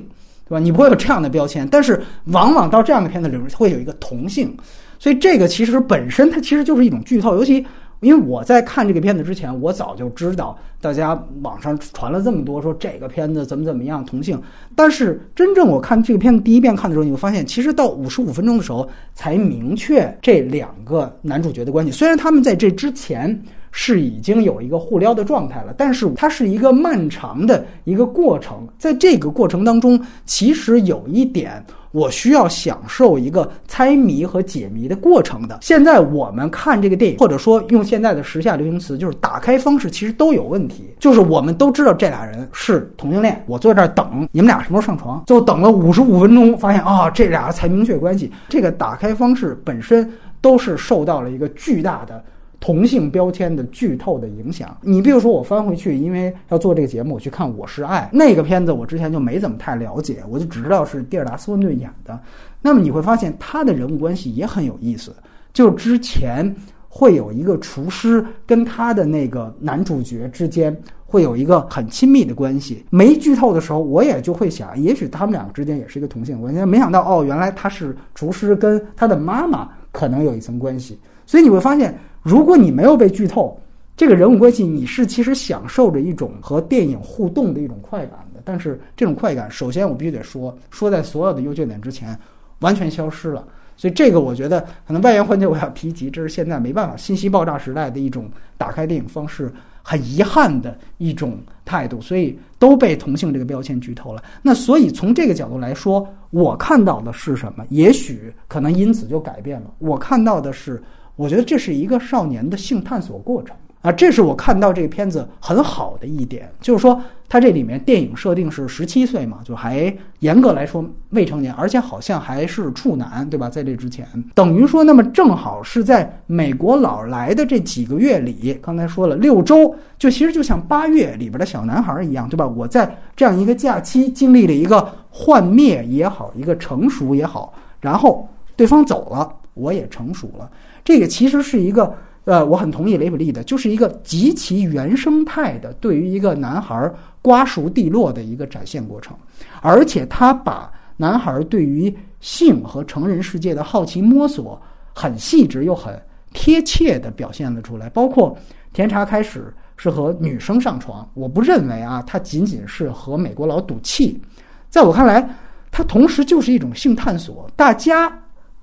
[0.49, 0.59] 对吧？
[0.59, 1.65] 你不会有这样的标签。
[1.71, 4.53] 但是，往往到这样的片子里面会有一个同性，
[4.99, 7.65] 所以这个其实本身它其实就是一种剧透，尤其。
[8.05, 14.39] 因为我在看这个片子之前，我早就知道大家网上传了这么多说这个片子怎么怎么样同性，
[14.75, 21.91] 但是真正我看这个片子第一遍看的时候，你会发现，其实到五十五分钟的时候才明确这两个男主角的关系。
[21.91, 23.41] 虽然他们在这之前
[23.71, 28.67] 是已经有一个互撩的状态了，但是它是一个漫长的一个过程。
[28.77, 31.65] 在这个过程当中，其实有一点
[31.95, 35.59] 我需要享受一个猜谜和解谜的过程的。
[35.61, 40.93] 现在我们看这个电影，或者说用现在的时下流行词，就是打开方式其实都有问题。
[40.99, 48.29] 就是我们都知道这俩人是同性恋，我坐这儿等你们俩什么时候上床，就等了五十五分钟，发现啊，这俩才明确关系。
[48.49, 52.21] 这个打开方式本身都是受到了一个巨大的。
[52.65, 62.19] 同性标签的剧透的影响，你比如说我翻回去，因为要做这个节目，我去看《我是爱》那个片子，我之前就没怎么太了解，我就只知道是蒂尔达·斯温顿演的。
[62.63, 65.15] 那么你会发现他的人物关系也很有意思，
[65.53, 66.55] 就是之前
[66.89, 70.75] 会有一个厨师跟他的那个男主角之间
[71.05, 72.83] 会有一个很亲密的关系。
[72.89, 76.65] 没剧透的时候，我也就会想，也许他们两个之间也是一个同性关系。
[76.65, 80.99] 没想到哦，原来他是厨师跟他的妈妈可能有一层关系。
[81.27, 81.95] 所以你会发现。
[82.25, 83.55] 如果你没有被剧透，
[83.95, 88.41] 这个人物关系你是其实享受着一种和电影互动的一种快感的。
[88.43, 92.17] 但是这种快感，首先我必须得说，说在所有的优缺点之前，
[92.61, 93.47] 完全消失了。
[93.77, 102.01] 所以这个我觉得可能外延环节我要提及，这是现在没办法信息爆炸时代的一种打开电影方式，很遗憾的一种态度。
[102.01, 104.23] 所以都被同性这个标签剧透了。
[104.41, 107.63] 那所以从这个角度来说，我看到的是什么？
[107.69, 109.71] 也许可能因此就改变了。
[109.77, 110.81] 我看到的是。
[111.15, 116.99] 我觉得这是一个少年的性探索过程啊，这是我看到这个片子很好的一点，就是说
[117.29, 123.47] 它这里面电影设定是十七岁嘛，就还严格来说未成年，而且好像还是处男，对吧？
[123.47, 132.47] 在这之前，等于说，那么正好是在美国老来的这几个月里，刚才说了六周，就其实就像八月里边的小男孩一样，对吧？
[132.47, 140.49] 我在这样一个假期经历了一个幻灭也好，一个成熟也好，然后对方走了，我也成熟了。
[140.85, 141.93] 这个其实是一个，
[142.25, 146.89] 呃，我很同意雷普利的，就是一个极其原生态的对于一个男孩
[147.23, 149.17] 瓜熟蒂落的一个展现过程，
[149.61, 154.61] 而且他把男孩对于性和成人世界的好奇摸索
[154.93, 155.99] 很细致又很
[156.33, 157.89] 贴切的表现了出来。
[157.89, 158.37] 包括
[158.71, 164.21] 甜茶开始是和女生上床，我不认为啊，他仅仅是和美国佬赌气，
[164.69, 165.27] 在我看来，
[165.71, 167.49] 他同时就是一种性探索。
[167.55, 168.11] 大家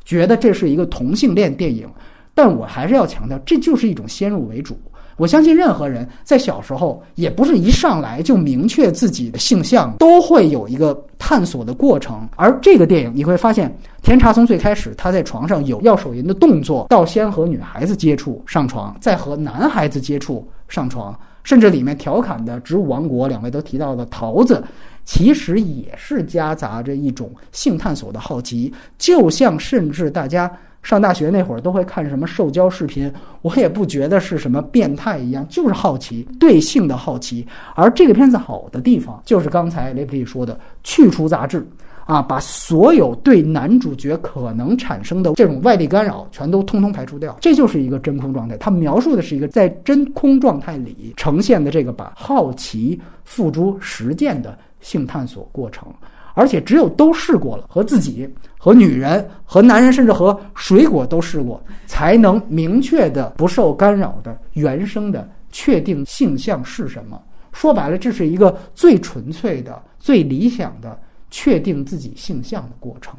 [0.05, 1.89] 觉得这是一个同性恋电影。
[2.35, 4.79] 但我还是要强调，这就是一种先入为主。
[5.19, 12.27] 我相信任何人在小时候也不是一上来就明确自己的性向，都会有一个探索的过程。
[12.35, 24.65] 而这个电影你会发现，甜茶从最开始他在床上有要手淫的动作，到先和女孩子接触上床，再和男孩子接触上床，甚至里面调侃的《植物王国》，两位都提到的桃子，
[25.05, 30.51] 其实也是夹杂着一种性探索的好奇，就像甚至大家。
[30.83, 37.47] 上大学那会儿都会看什么受教视频，我也不觉得是什么变态一样，就是好奇，对性的好奇。
[37.77, 41.65] 而这个片子好的地方，就是刚才雷普利说的，去除杂质，
[42.05, 48.57] 啊，把所有对男主角可能产生的这种外力干扰全都通通排除掉，这就是一个真空状态。
[48.57, 55.87] 他描述的是一个在真空状态里呈现的这个把好奇付诸实践的性探索过程。
[56.35, 67.21] 而且只有都试过了，和自己、和女人、和男人，甚至和水果都试过，才能明确的、不受干扰的、原生的确定性向是什么。
[67.53, 70.99] 说白了，这是一个最纯粹的、最理想的
[71.31, 73.15] 确定自己性向的过程。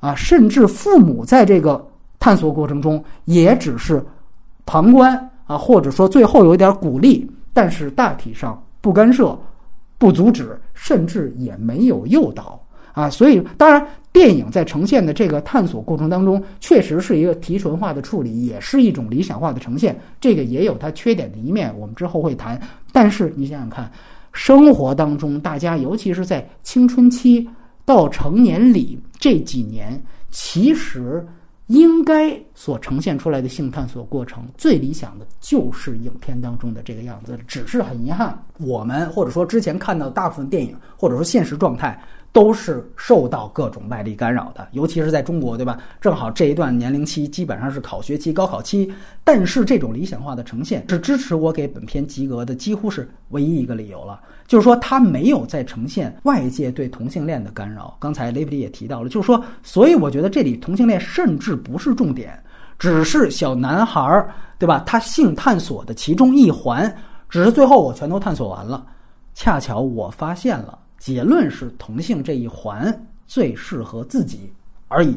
[0.00, 1.86] 啊，甚至父母在这个
[2.18, 4.04] 探索过程中也只是
[4.64, 5.16] 旁观
[5.46, 9.38] 啊，或者说最后有点鼓励，但是大体上不干涉。
[9.98, 13.10] 不阻止，甚至也没有诱导啊！
[13.10, 19.98] 所以，当然，电影在呈现的这个探索过程当中，确实是一个提纯化的处理，也是一种理想化的呈现。
[20.20, 22.60] 这个也有它缺点的一面，我们之后会谈。
[22.92, 23.90] 但是，你想想看，
[24.32, 27.48] 生活当中，大家尤其是在青春期
[27.84, 31.26] 到成年里这几年，其实。
[31.66, 37.38] 应该所呈现出来的性探索过程，最理想的就是影片当中的这个样子。
[37.46, 42.00] 只是很遗憾，我们或者说之前看到大部分电影，或者说现实状态。
[42.36, 45.78] 都是受到各种外力干扰的，尤其是在中国，对吧？
[46.02, 48.92] 正好这一段年龄期基本上是考学期、高考期。
[49.24, 54.20] 但是这种理想化的呈现是支持我给本片及格的，几乎是唯一一个理由了。
[54.46, 57.96] 就是说，他没有在呈现外界对同性恋的干扰。
[57.98, 62.38] 刚才雷普利也提到了，就是说，所以我觉得这里同性恋甚至不是重点，
[62.78, 64.82] 只是小男孩儿，对吧？
[64.84, 66.94] 他性探索的其中一环，
[67.30, 68.84] 只是最后我全都探索完了，
[69.32, 70.78] 恰巧我发现了。
[70.98, 72.92] 结论是同性这一环
[73.26, 74.52] 最适合自己
[74.88, 75.16] 而已。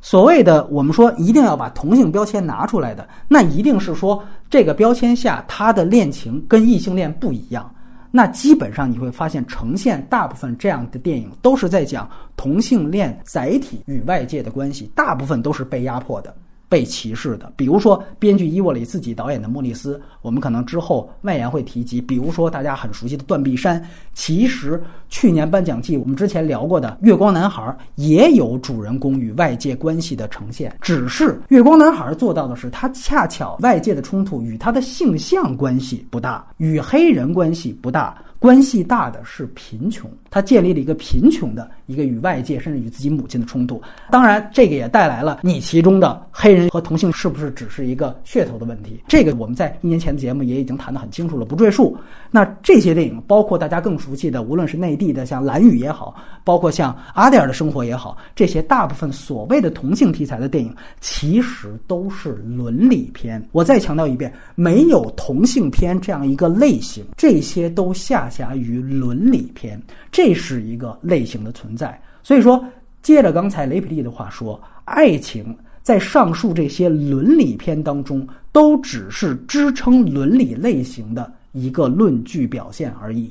[0.00, 7.72] 所谓的我们说一定要把同性标签拿出来的，那一定是说这个标签下他的恋情跟异性恋不一样。
[8.10, 16.34] 那基本上你会发现，呈现大部分这样的电影都是在讲同性恋载体与外界的关系，大部分都是被压迫的。
[16.72, 22.00] 被歧视的，比如说编剧伊沃里自己导演的《莫里斯》，我们可能之后外延会提及。
[22.00, 23.78] 比如说大家很熟悉的《断臂山》，
[24.14, 27.62] 其实去年颁奖季我们之前聊过的《月光男孩》
[27.96, 38.16] 也有主人公与外界关系的呈现，只是《月光男孩》做到的是，他恰巧外界的冲突与他的性向关系不大，与黑人关系不大。
[38.42, 43.80] 关系大的是贫穷，他建立了一个贫穷的一个与外界甚至与自己母亲的冲突。
[44.10, 49.00] 当然，这个也带来了你其中的黑人和同性是不是只是一个噱头的问题。
[49.06, 51.96] 这个我们在一年前的节目也已经谈得很清楚了，不赘述。
[52.32, 63.40] 那这些电影，包括大家更熟悉的，无论是内地的像《蓝雨》也好，包括像阿黛尔的生活也好，这些大部分所谓的同性题材的电影，其实都是伦理片。
[63.52, 68.28] 我再强调一遍，没有同性片这样一个类型，这些都下。
[68.32, 72.00] 辖于伦理片，这是一个类型的存在。
[72.22, 72.64] 所以说，
[73.02, 83.30] 接着刚才雷普利的话说，爱情在上述这些伦理片当中，都只是支撑伦理类型的一个论据表现而已。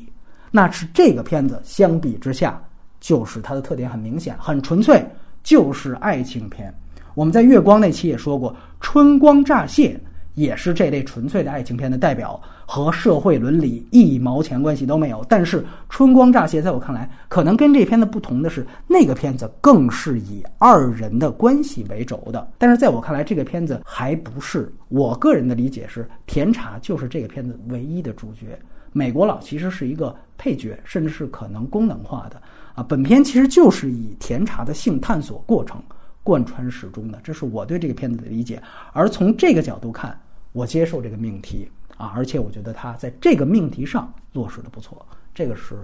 [0.52, 2.62] 那是这个片子相比之下，
[3.00, 5.04] 就是它的特点很明显，很纯粹，
[5.44, 6.74] 就是爱情片。
[7.16, 10.00] 我们在月光那期也说过，春光乍泄。
[10.42, 15.24] 也是这类纯粹的爱情片的代表，和社会伦理一毛钱关系都没有。
[15.30, 22.52] 但是《春光乍泄》在我看来，可能跟这片子不同的是，那个片子更是以二人的关系为轴的。
[22.58, 24.74] 但是在我看来，这个片子还不是。
[24.90, 28.60] 我个人的理解是，甜茶就是这个片子唯一的主角，
[28.92, 32.42] 美国佬其实是一个配角，甚至是可能功能化的。
[32.74, 35.82] 啊，本片其实就是以甜茶的性探索过程。
[36.24, 38.62] 贯穿始终的，这是我对这个片子的理解。
[38.94, 40.16] 而从这个角度看，
[40.52, 45.06] 我接受这个命题啊，而且我觉得他在这个命题上落实的不错。
[45.34, 45.76] 这个是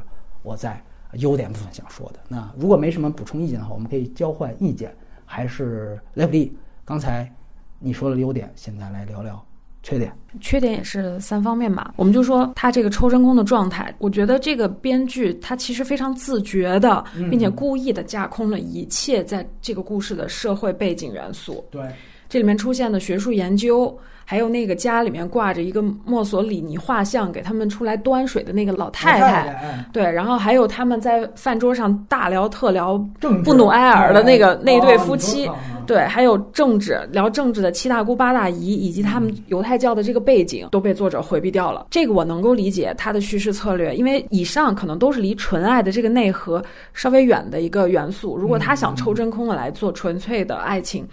[0.43, 2.19] 我在优点部分想说的。
[2.27, 4.95] 那如果没什么补充意见的话，我们可以交换意见。
[5.29, 7.29] 还是雷普利，刚才
[7.79, 9.43] 你说了优点，现在来聊聊。
[9.83, 11.93] 缺点，缺点也是三方面吧。
[11.95, 21.63] 我们就说他这个抽真空的状态，我觉得这个编剧他其实非常自觉的，并且故意的架空了一切在这个故事的社会背景元素。
[21.71, 21.89] 对，
[22.27, 23.97] 这里面出现的学术研究。
[24.29, 32.97] 还有那个家里面挂着一个墨索里尼画像，给他们出来端水的那个老太太，对，然后还有他们在饭桌上大聊特聊
[33.45, 35.49] 布努埃尔的那个那对夫妻，
[35.85, 41.87] 对，还有政治聊政治的七大姑八大姨，以及他们犹太教的这个背景都被作者回避掉了。
[41.89, 46.61] 这个我能够理解他的叙事策略，因为以上可能都是离纯爱的这个内核
[46.93, 48.35] 稍微远的一个元素。
[48.35, 51.07] 如果他想抽真空的来做纯粹的爱情。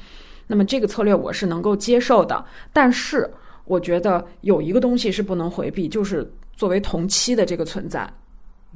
[0.46, 3.28] 那么这个策略我是能够接受的，但是
[3.64, 8.08] 我觉得有一个东西是不能回避，就是作为同期的这个存在。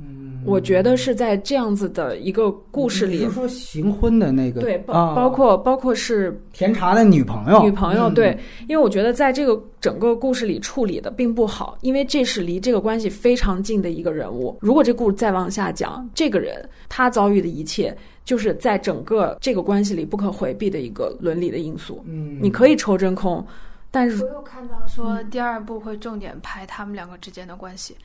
[0.00, 14.56] 嗯，我觉得是在这样子的一个故事里，是说行婚的那个对，包包括包括是甜茶的女朋友，女朋友对，因为我觉得在这个整个故事里处理的并不好，因为这是离这个关系非常近的一个人物。
[14.60, 17.96] 如果这故事再往下讲，这个人他遭遇的一切。
[18.24, 22.04] 就是在整个这个关系里不可回避的一个伦理的因素。
[22.06, 23.42] 嗯，你可以抽真空，
[23.90, 27.96] 但是我有看到说第二部会重点拍他们两个之间的关系。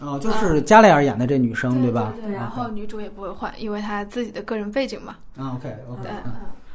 [0.00, 2.14] 哦，就是加莱尔演的这女生对吧？
[2.22, 5.16] 对，然后女主也不会换，因为她自己的个人背景嘛。
[5.36, 6.02] 啊，OK，OK。
[6.02, 6.10] 对。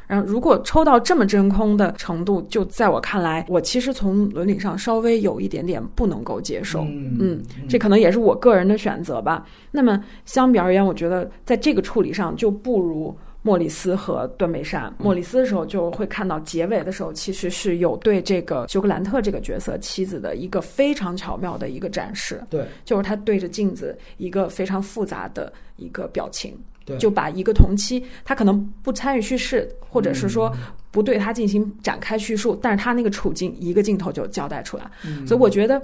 [0.08, 6.86] 然后，如果抽到这么真空的程度，就在我看来，我其实从伦理上稍微有一点点不能够接受。
[6.88, 9.44] 嗯，这可能也是我个人的选择吧。
[9.72, 14.92] 那么，相比而言，我觉得在这个处理上就不如莫里斯和断背山。
[14.98, 22.44] 莫里斯的时候就会看到结尾的时候，其实是有对这个休格兰特这个角色妻子的一个非常巧妙的一个展示。
[22.50, 26.58] 对，就是他对着镜子一个非常复杂的一个表情。
[26.86, 30.52] 对，就把一个同期，他可能不参与叙事，或者是说
[30.90, 34.90] 不对他进行展开叙述，但是他那个处境一个镜头就交代出来。
[35.28, 35.80] 所以我觉得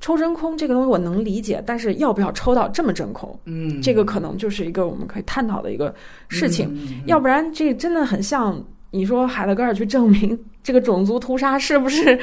[0.00, 3.38] 抽真空这个东西我能理解，但是要不要抽到这么真空？
[3.44, 5.94] 嗯，这个可能就是一个我们可以探讨的一个
[6.28, 6.76] 事情。
[7.06, 12.18] 要不然这真的很像你说海德格尔去证明这个种族屠杀是不是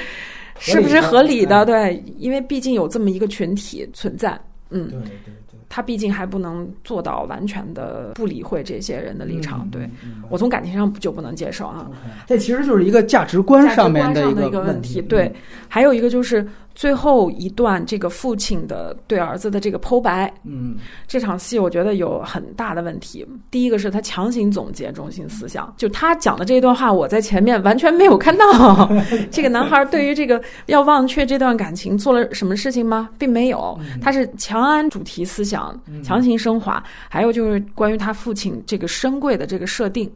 [0.57, 1.65] 是不是合理的？
[1.65, 4.39] 对，因为毕竟有这么一个群体存在。
[4.69, 5.33] 嗯，对对对。
[5.67, 9.89] 他毕竟还不能做到完全的不理会这些人的立场，对
[10.29, 11.89] 我从感情上就不能接受啊。
[12.25, 15.01] 这其实就是一个价值观上面的一个问题。
[15.01, 15.29] 对，
[15.67, 20.75] 还有一个就是最后一段这个父亲的对儿子的这个剖白，嗯，
[21.07, 23.25] 这场戏我觉得有很大的问题。
[23.49, 28.89] 第一个是他强行总结中心思想，就他讲的这段话，我在前面完全没有看到。
[29.31, 33.09] 这个男孩对于这个要忘却这段感情做了什么事情吗？
[33.17, 36.83] 并没有，他是强安主题思想，强行升华。
[37.07, 40.11] 还有就是关于他父亲这个深贵的这个设定，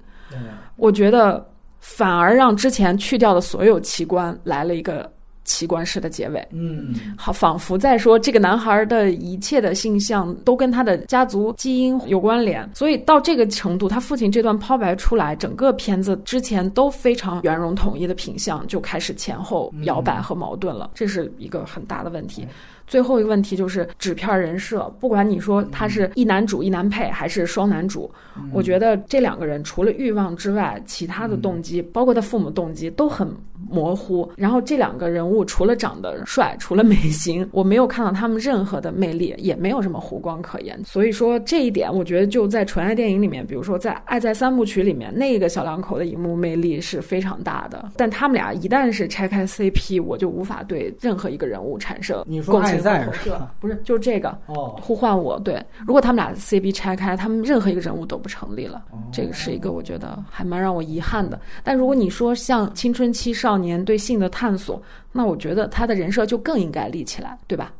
[0.75, 1.47] 我觉得
[1.79, 5.09] 反而让之前去掉的所有奇观来了一个。
[5.49, 22.47] 奇观式的结尾，嗯，好，仿佛在说这个男孩的一切的性向都跟他的家族基因有关联，所以到这个程度，他父亲这段抛白出来，整个片子之前都非常圆融统一的品相就开始前后摇摆和矛盾了，这是一个很大的问题。
[22.89, 28.11] 最后一个问题就是纸片人设，不管你说他是一男主一男配还是双男主，
[28.51, 33.31] 我觉得这两个人除了欲望之外，其他的动机，包括他父母动机都很
[33.69, 34.29] 模糊。
[34.35, 40.79] 然后这两个人物除了长得帅，除了美型，我没有看到他们任何的魅力，也没有什么弧光可言。
[40.83, 47.91] 所以说这一点，我觉得就在纯爱电影里面，比如说在《爱在三部曲》里面，那个小两口的荧幕魅力是非常大的。
[47.95, 52.17] 但他们俩一旦是拆开 CP，我就无法对任何一个人物产生
[52.47, 52.78] 共情。
[52.79, 54.79] 在是不是就是这个哦？
[54.81, 58.81] 呼唤我对，如果他们俩 CP 拆开，他们任何一个人物都不成立了。
[59.11, 61.39] 这个是一个我觉得还蛮让我遗憾的。
[61.63, 67.73] 但如果你说像青春期少年对性的探索，那我觉得他的人设就更应该立起来，对吧？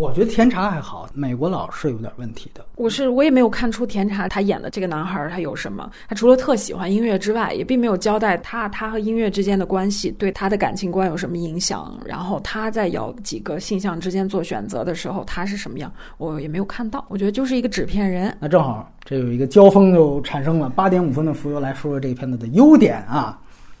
[0.00, 2.64] 我觉得甜茶还好，美国佬是有点问题的。
[2.76, 12.00] 我是我也没有看出甜茶他演的这个男孩他有什么，他除了特喜欢音乐之外，也并没有交代他他和音乐之间的关系对他的感情观有什么影响。
[12.06, 17.04] 然后他在有几个性向之间做选择的时候，他是什么样，我也没有看到。
[17.10, 18.34] 我觉得就是一个纸片人。
[18.40, 20.70] 那正好这有一个交锋就产生了。
[20.70, 23.38] 八点五分的浮游来说说这个片子的优点啊。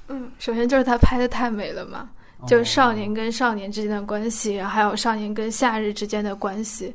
[0.08, 2.10] 嗯，首先就是他拍的太美了嘛。
[2.46, 6.92] 就是少年跟少年之间的关系，还有少年跟夏日之间的关系。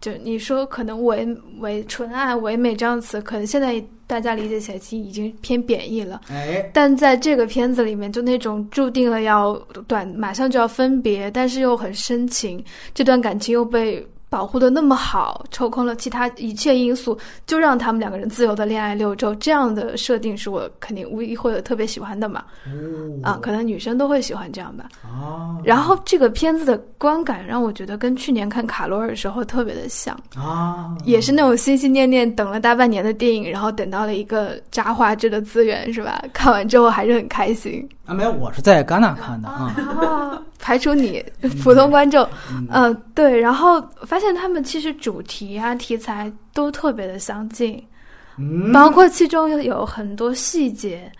[0.00, 1.26] 就你说可能唯
[1.60, 6.20] 唯纯爱唯美这样词，可能现在大家理解起来其实已经偏贬义了。
[6.28, 9.54] 哎，但在这个片子里面，就那种注定了要
[9.86, 12.62] 短，马上就要分别，但是又很深情，
[12.94, 14.06] 这段感情又被。
[14.28, 17.16] 保护的那么好，抽空了其他一切因素，
[17.46, 22.44] 就让他们两个人自由的恋爱六周，这样的设定是我肯定无疑会有特别喜欢的嘛。
[23.22, 24.86] 啊，可能女生都会喜欢这样吧。
[25.02, 36.22] 啊，然后这个片子的观感让我觉得跟去年看卡罗尔的时候特别的像啊，也是那种心心念念等了大半年的电影，然后等到了一个渣画质的资源，是吧？
[36.32, 37.88] 看完之后还是很开心。
[38.06, 40.40] 啊，没有，我是在戛纳看的啊。
[40.58, 41.24] 排除你
[41.62, 42.26] 普通观众，
[42.72, 47.84] 嗯，对，然后发现他们其实主题啊、题材都特别的相近，
[48.38, 51.10] 嗯，包括其中有很多细节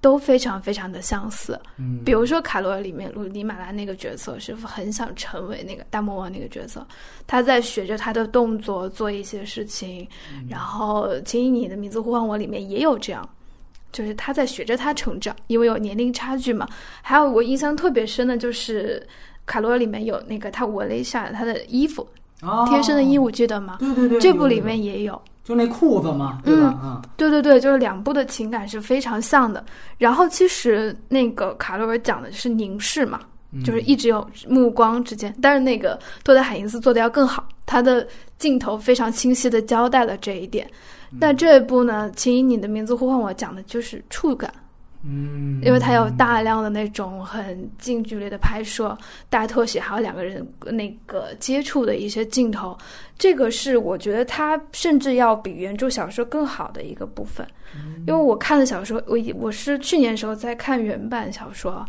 [0.00, 1.58] 都非常非常的相似。
[1.76, 6.86] 嗯，比如说卡罗尔里面鲁尼马拉那个角色是很想成为那个大魔王那个角色，
[7.26, 10.06] 他在学着他的动作做一些事情，
[10.48, 13.28] 然后请以你的名字呼唤我里面也有这样。
[13.92, 16.68] 就是他在学着他成长，因为有年龄差距嘛。
[17.02, 19.06] 还有我印象特别深的就是
[19.46, 22.06] 卡罗尔里面有那个他闻了一下他的衣服，
[22.68, 23.76] 天生的衣物，记得吗？
[23.80, 26.78] 对对对，这部里面也有，就那裤子嘛，对吧？
[26.82, 29.64] 嗯，对对对，就是两部的情感是非常像的。
[29.96, 33.20] 然后其实那个卡罗尔讲的是凝视嘛，
[33.64, 40.70] 就是一直有目光之间，但是那个多德海因斯做的要更好，他的镜头非常清晰的交代了这一点。
[41.20, 44.52] 但这一部呢，请以你的名字呼唤我，讲的就是触感，
[45.04, 48.96] 嗯，因为它有大量的那种很近距离的拍摄、
[49.30, 52.76] 大特写，还有两个人那个接触的一些镜头，
[53.18, 57.46] 这个是我觉得它甚至要比原著小说更好的一个部分。
[58.06, 61.84] 因为我看的小说，我我是去年时候在看原版小说。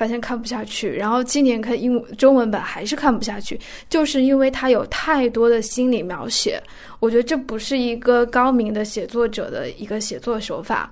[0.00, 6.58] 发现看不下去，然后今年看英中文版还是看不下去，就是因为它有太多的心理描写，
[7.00, 10.90] 我觉得这不是一个高明的写作者的一个写作手法。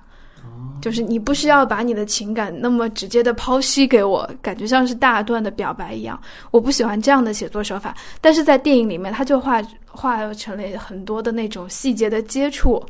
[0.81, 6.19] 就是你不需要把你的情感那么直接的剖析给我，感觉像是大段的表白一样。
[6.51, 12.83] 我不喜欢这样的写作手法，但是在电影里面，他就画画成了很多的那种细节的接触，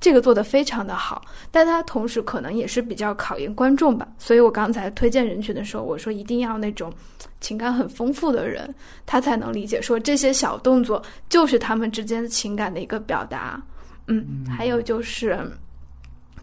[0.00, 1.22] 这个做的非常的好。
[1.50, 4.08] 但它同时可能也是比较考验观众吧。
[4.18, 6.92] 所以我刚才推荐人群的时候，我说一定要那种
[7.40, 13.62] 情感很丰富的人，他才能理解说这些小动作就是他们之间情感的一个表达。
[14.06, 15.38] 嗯，还有就是。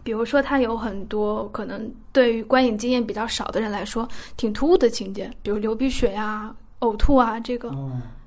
[0.02, 4.06] 比如说，他有很多可能对于观影经验比较少的人来说
[4.36, 7.74] 挺突兀的情节，比如流鼻血呀、呕吐啊，这个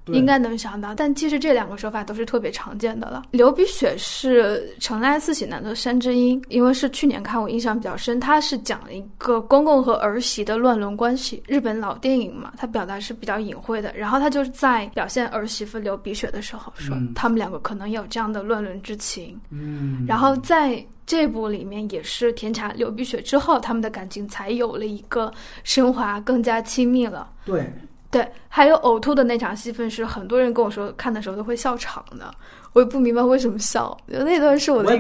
[0.08, 0.93] 应该能想到。
[0.95, 3.24] 但其实这两个说法都是特别常见的了。
[3.32, 8.20] 流鼻血是成濑四喜男的山之音，因为是去年看，我印象比较深。
[8.20, 13.93] 他是讲一个公公和儿媳的乱伦关系，日本老电影嘛，他表达是比较隐晦的。
[13.95, 19.39] 然后他就是在表现儿媳妇流鼻血的时候，说他们两个可能有这样的乱伦之情。
[19.49, 25.32] 嗯，然后在这部里面也是甜茶流鼻血之后，他们的感情才有了一个
[25.64, 27.30] 升华，更加亲密了。
[27.45, 27.72] 对。
[28.10, 32.34] 对，还有呕吐的那场戏份是很多人跟我说看的时候都会笑场的，
[32.74, 34.97] 我也不明白为什么笑，那段是我的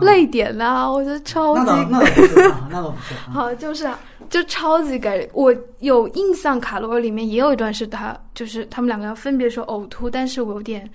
[0.00, 3.98] 泪点呐，我觉得超级那倒不是，那倒不是，好就是啊
[4.30, 5.28] 就超级感人。
[5.32, 10.88] 我有印象，卡罗尔里面也有一段是他就是他们两个要分别说呕吐，但是我有点。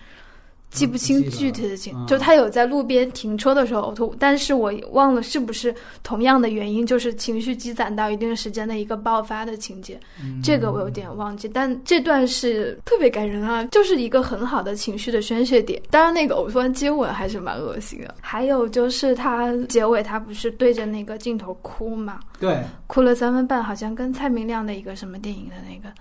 [0.72, 10.00] 记不清具体的情，就他有在路边停车的时候呕吐，但是我忘了是不是同样的原因，就是情绪积攒到一定时间的一个爆发的情节，
[10.44, 11.50] 这个我有点忘记。
[11.50, 15.82] 但这段是特别感人啊，就是一个很好的情绪的宣泄点。
[15.90, 18.14] 当然，那个呕吐接吻还是蛮恶心的。
[18.22, 22.20] 还有就是他结尾他不是对着那个镜头哭嘛？
[22.40, 25.94] 对，哭了三分半，好像跟蔡明亮的一个什么电影的那个。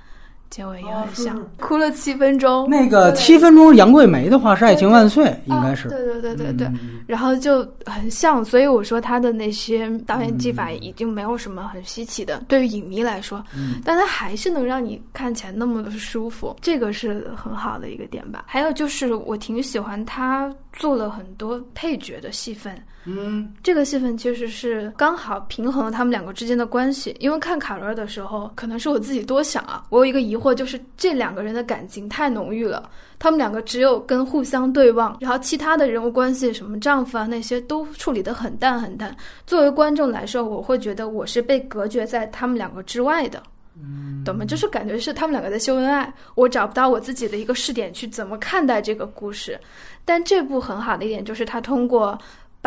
[0.50, 2.68] 结尾也很像，哭了七分钟。
[2.68, 5.88] 那个七分钟杨贵梅的话是《爱情万岁》，应该是。
[5.88, 6.70] 对对对对对，
[7.06, 13.44] 然后就很像，所以我说他的那些导演技法已经没有什么很稀奇的，对于影迷来说，
[13.84, 18.44] 但他还是能让你看起来那么的舒服，这个是很好的一个点吧。
[18.46, 22.80] 还有就是我挺喜欢他做了很多配角的戏份。
[23.10, 27.16] 嗯，这个戏份其实是刚好平衡了他们两个之间的关系。
[27.20, 32.90] 因为看卡罗尔的时候，可能是我自己多想啊，我有一个疑惑，就是这两个人的感情太浓郁了。
[33.18, 39.16] 他们两个只有跟互相对望，然后其他的人物关系，什么丈夫啊那些都处理得很淡很淡。
[39.46, 43.42] 作为观众来说，我会觉得我是被隔绝在他们两个之外的，
[43.74, 44.44] 嗯，懂吗？
[44.44, 49.58] 就是感觉是他们两个在秀恩爱，我找不到我自己的一个视点去怎么看待这个故事。
[50.04, 52.18] 但这部很好的一点就是他通过。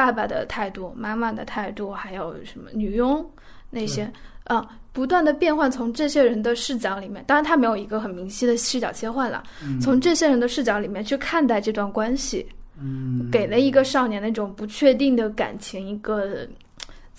[0.02, 3.24] 爸爸的态度，妈妈的态度，还有什么女佣
[3.70, 4.12] 那些，
[4.46, 9.44] 嗯，不断的变换，从这些人的视角里面，当然他没有一个很明晰的视角切换了，
[9.80, 12.44] 从这些人的视角里面去看待这段关系，
[12.80, 16.48] 嗯，给了一个少年那种不确定的感情一个。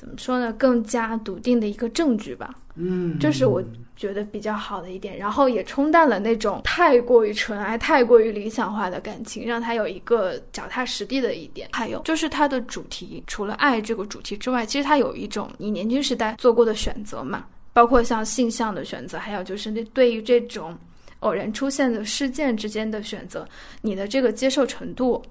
[0.03, 0.53] 怎么说呢？
[0.55, 2.53] 更加笃定的一个证据吧。
[2.75, 3.63] 嗯，这是我
[3.95, 5.17] 觉得比较好的一点。
[5.17, 11.69] 然后也冲淡了那种太过于纯爱、太过于理想化的感情，让他有一个脚踏实地的一点。
[11.71, 20.77] 还有就是它的主题，除了爱这个主题之外，其实它有一种你年轻时代做过的选择嘛，包括像性向的选择，还有就是那对于这种
[21.21, 23.47] 偶然出现的事件之间的选择，
[23.83, 25.23] 你的这个接受程度。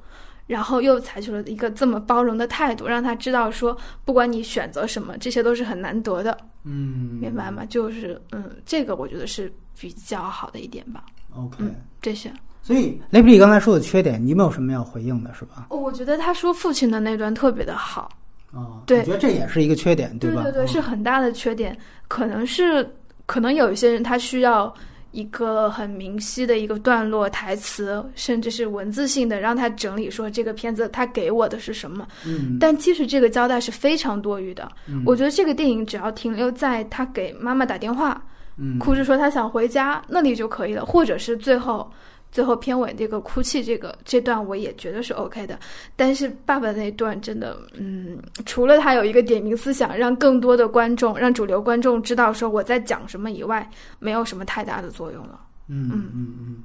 [0.52, 6.38] 然后又采取了一个这么包容的态度，让他知道说，不管你选择什么，这些都是很难得的。
[6.66, 7.64] 嗯，明白吗？
[7.64, 9.50] 就是嗯，这个我觉得是
[9.80, 11.06] 比较好的一点吧。
[11.34, 11.64] OK，
[12.02, 12.30] 这些。
[12.62, 15.68] 所以雷普利刚才说的缺点，你没有什么要回应的，是吧？
[15.70, 18.12] 我觉得他说父亲的那段特别的好。
[18.52, 20.44] 啊，对，我觉得这也是一个缺点，对吧？
[20.44, 21.78] 对对，是很大的缺点。
[22.10, 22.86] 可能是，
[23.26, 24.74] 可能有一些人他需要。
[25.12, 32.08] 一个很明晰的一个段落台词，甚至是文字性的，让他整理说这个片子他给我的是什么。
[32.26, 34.72] 嗯，但其实这个交代是非常多余的。
[35.06, 38.22] 我觉得这个电影只要停留在他给妈妈打电话，
[38.58, 41.92] 嗯哭着说他想回家那里就可以了，或者是最后。
[42.32, 45.60] 最后片尾这个哭泣，这个这段我也觉得是 OK 的，
[45.96, 53.70] 但是爸爸那段真的，嗯，除了他有一个点名思想，让更多的观众，让主流观众知道说我在讲什么以外，
[54.00, 55.40] 没有什么太大的作用了。
[55.68, 56.56] 嗯嗯嗯嗯，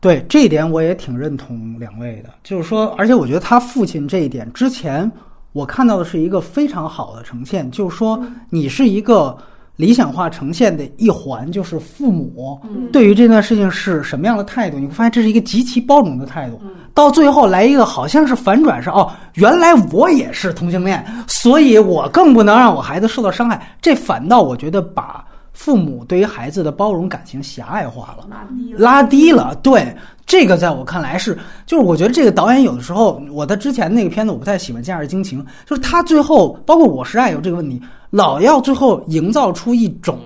[0.00, 5.10] 对这一点我也挺认同两位的，就是说，而且我觉得他父亲这一点之前
[5.52, 9.36] 我看到的是一个非常好的呈现，就是说你是一个。
[9.82, 12.60] 理想化呈现的一环就是父母
[12.92, 14.78] 对于这段事情是什么样的态度？
[14.78, 16.62] 你会发现这是一个极其包容的态度。
[16.94, 23.76] 到最后来一个好像是反转，是哦，原来我也是同性恋，所以我更不能让我孩子受到伤害。
[23.82, 28.78] 这反倒我觉得把父母对于孩子的包容感情狭隘化了，拉低了。
[28.78, 29.96] 拉低了，对
[30.26, 37.80] 这个在我看来是，就是我觉得这个导演有的时候，我的之前那个片子我不太喜欢《假日惊情》，就是他最后包括《我是爱》有这个问题。
[38.10, 40.18] 老要最后营造出一种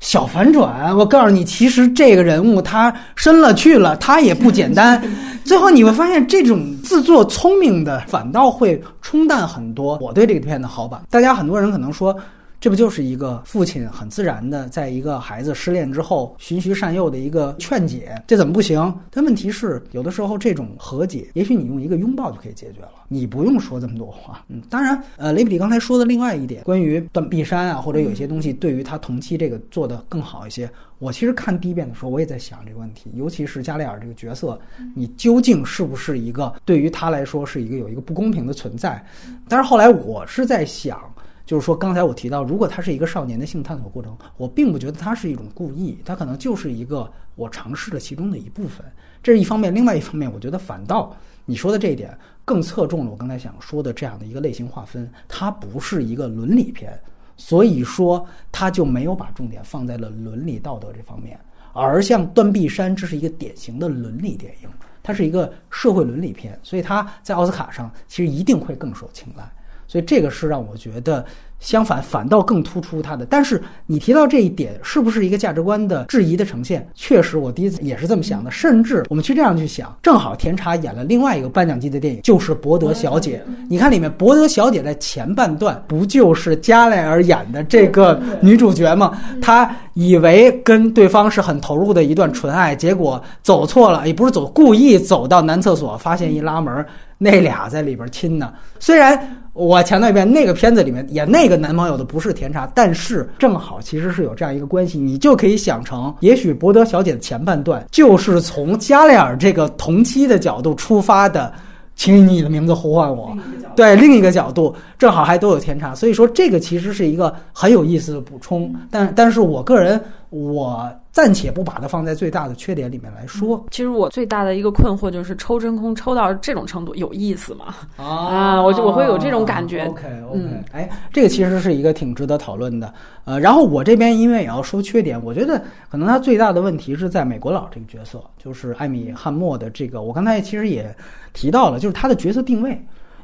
[0.00, 5.02] 小反转，我告诉你，其实这个人物他深了去了，他也不简单。
[5.44, 11.02] 最后你会发现，这种自作聪明的反倒会冲淡很多我对这个片的好感。
[11.10, 12.16] 大家很多人可能说，
[12.60, 18.20] 这不就是一个父亲很自然的在一个孩子失恋之后循循善诱的一个劝解？
[18.26, 18.92] 这怎么不行？
[19.10, 24.44] 但问题是，有的时候这种和解，也许你用一个拥抱就可以解决了，你不用说这么多话。
[24.48, 30.68] 嗯，当然，呃，雷比里刚才说的另外一点，关于断臂山啊，或者有些东西对于他同期这个做的更好一些。
[30.98, 34.58] 我其实看第一遍的时候，我也在想这个问题，尤其是加里尔这个角色，
[34.96, 39.00] 你究竟是不是一个对于他来说是一个有一个不公平的存在？
[39.48, 41.00] 但是后来我是在想，
[41.48, 48.84] 就是说刚才我提到，如果他是一个少年的性探索过程，我并不觉得他是一种故意，他可能就是一个我尝试的其中的一部分。
[49.22, 56.92] 这是一方面，另外一方面，我觉得反倒你说的这一点更侧重了我刚才想说的这样的一个类型划分，它不是一个伦理片。
[57.38, 61.40] 所以说，他就没有把重点放在了伦理道德这方面，
[61.72, 64.68] 而像《断臂山》，这是一个典型的伦理电影，
[65.02, 69.50] 它是一个社会伦理片，所以它在奥斯卡上其实一定会更受青睐。
[69.88, 71.24] 所以这个是让我觉得。
[71.60, 73.26] 相反，反倒更突出他的。
[73.26, 76.88] 但是你提到这一点，是不是一个价值观的质疑的呈现？
[76.94, 78.48] 确实，我第一次也是这么想的。
[78.48, 83.42] 甚至我们去这样去想，正好田茶演了另外一个颁奖季的电影，就是《博德小姐》。
[83.68, 89.18] 你看里面博德小姐在前半段，不就是加莱尔演的这个女主角吗？
[89.42, 96.86] 她以为跟对方是很投入的一段纯爱，结果走错了，也不是走，故意走到男厕所，发现一拉门，
[97.18, 98.54] 那俩在里边亲呢。
[98.78, 99.36] 虽然。
[99.54, 111.52] 我强调一遍，那个片子里面演那个男朋友的不是甜茶，但是正好其实是有这样一个关系，你就可以想成，也许伯德小姐的前半段就是从加里尔这个同期的角度出发的，
[111.96, 113.36] 请以你的名字呼唤我，
[113.74, 120.00] 对另一个角度，正好还都有甜茶，所以说这个其实是一个很有意思的补充，但但是我个人
[120.30, 120.88] 我。
[121.10, 123.64] 暂且不把它放在最大的缺点里面来说。
[123.70, 127.74] 其实我最大的一个困惑就是抽真空抽到这种程度有意思吗？
[127.96, 129.86] 啊，我就我会有这种感觉。
[129.86, 130.40] OK OK，
[130.72, 132.92] 哎，这个其实是一个挺值得讨论的。
[133.24, 140.02] 呃，然后我这边因为也要说缺点，我觉得可能他最大的问题是在美国佬这个角色，就是艾米汉默的这个。
[140.02, 140.94] 我刚才其实也
[141.32, 142.80] 提到了，就是他的角色定位，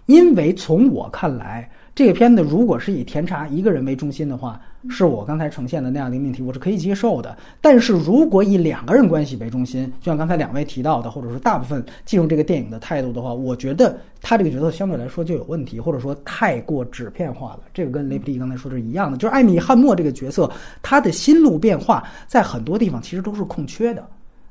[0.07, 1.71] 因为从我看来。
[1.95, 7.39] 这个片子如果是以甜茶一个人为中心的话，是我刚才呈现的那样的一个命题，我是可以接受的。
[7.61, 17.61] 但是如果以两个人关系为中心，就像刚才两位提到的，或者说大部分进入这个电影的态度的话，我觉得他这个角色相对来说就有问题，或者说太过纸片化了。
[17.73, 20.51] 这个跟雷普利刚才说的是一样的，就是艾米汉默这个角色，
[20.83, 24.05] 他的心路变化在很多地方其实都是空缺的。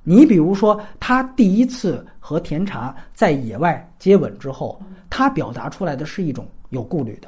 [0.05, 7.27] 你比如说，他第一次和甜茶在野外接吻之后，他表达出来的是一种有顾虑的。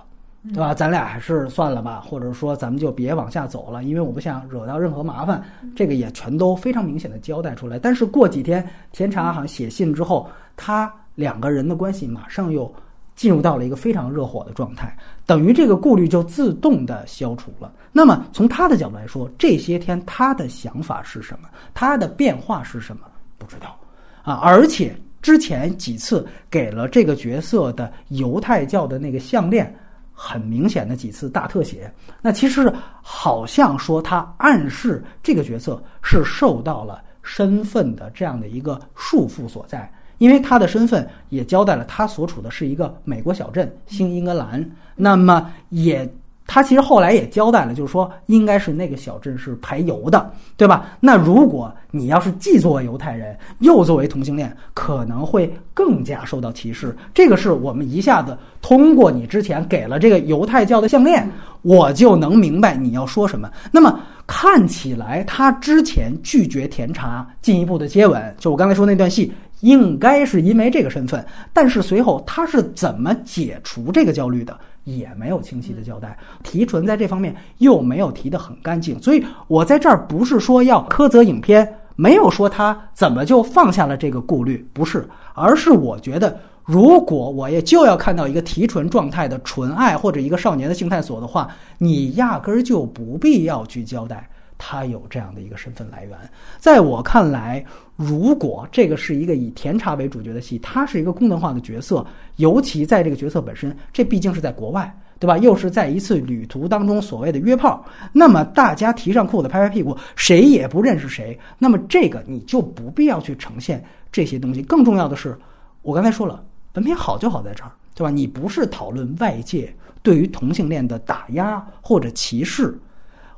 [0.53, 0.73] 对吧？
[0.73, 5.43] 咱俩还是算了吧，或者说咱们就别往下走了，因为我不想惹到任何麻烦。
[5.75, 7.79] 这个也全都非常明显的交代出来。
[7.79, 12.71] 但是过几天，田茶好像写信之后，他两个人的关系马上又
[13.15, 17.73] 进入到了一个非常热火的状态，等于这个顾虑就自动的消除了。
[17.91, 21.49] 那么从他的角度来说，这些天他的想法是什么？
[21.73, 23.01] 他的变化是什么？
[23.39, 23.75] 不知道
[24.21, 24.35] 啊！
[24.43, 29.75] 而且之前几次给了这个角色的犹太教的那个项链。
[30.15, 46.09] 很明显的几次大特写，那其实好像说他暗示这个角色是受到了身份的这样的一个束缚所在，因为他的身份也交代了他所处的是一个美国小镇新英格兰，那么也。
[46.47, 50.85] 他其实后来也交代了，就是说应该是那个小镇是排犹的，对吧？
[50.99, 56.95] 那如果你要是既作为犹太人，又作为同性恋，可能会更加受到歧视。
[57.13, 61.29] 这个是我们一下子通过你之前给了这个犹太教的项链，
[61.63, 63.49] 我就能明白你要说什么。
[63.71, 69.33] 那么看起来他之前拒绝甜茶进一步的接吻，就我刚才说那段戏。
[69.61, 74.55] 应该是因为这个身份，但是随后他是怎么解除这个焦虑的，
[74.85, 76.17] 也没有清晰的交代。
[76.41, 94.29] 提纯在这方面又没有提得很干净，所以我在这儿不是说要苛责影片，没有说他怎么就放下了这个顾虑，不是，而是我觉得，如果我也就要看到一个提纯状态的纯爱或者一个少年的性探索的话，你压根儿就不必要去交代。
[94.57, 96.17] 他有这样的一个身份来源，
[96.59, 97.63] 在我看来，
[97.95, 105.37] 如果这个是一个以甜茶为主角的戏，他是一个功能化的角色，尤其在这个角色本身，这毕竟是在国外，对吧？
[105.37, 113.81] 又是在一次旅途当中所谓的约炮，那么大家提上裤子拍拍屁股，谁也不认识谁，那么这个你就不必要去呈现
[114.11, 114.61] 这些东西。
[114.61, 115.37] 更重要的是，
[115.81, 116.43] 我刚才说了，
[116.73, 118.09] 本片好就好在这儿，对吧？
[118.09, 119.73] 你不是讨论外界
[120.03, 122.77] 对于同性恋的打压或者歧视。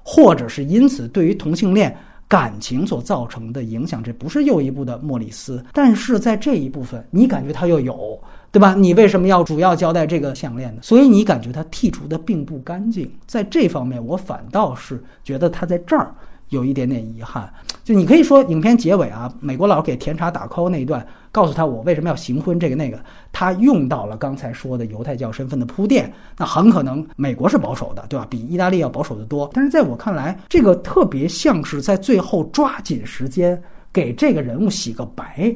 [0.10, 1.94] 或者是因此对于同性恋
[2.28, 5.64] 感情所造成的影响，这不是又一部的莫里斯。
[5.74, 8.20] 但是在这一部分，你感觉他又有，
[8.52, 8.76] 对吧？
[8.76, 10.82] 你为什么要主要交代这个项链呢？
[10.82, 13.10] 所以你感觉他剔除的并不干净。
[13.26, 16.14] 在这方面，我反倒是觉得他在这儿。
[16.50, 17.52] 有一点点遗憾，
[17.84, 23.00] 就你可以说影片结尾啊，美国佬给甜茶打 call 那一段，告诉他我为什么要行婚这个那个，
[23.32, 28.26] 他用到了刚才说的犹太教身份的铺垫，那很可能美国是保守的，对吧？
[28.30, 29.50] 比意大利要保守的多。
[29.54, 35.54] 但是在我看来，这个特别像是在最后抓紧时间给这个人物洗个白，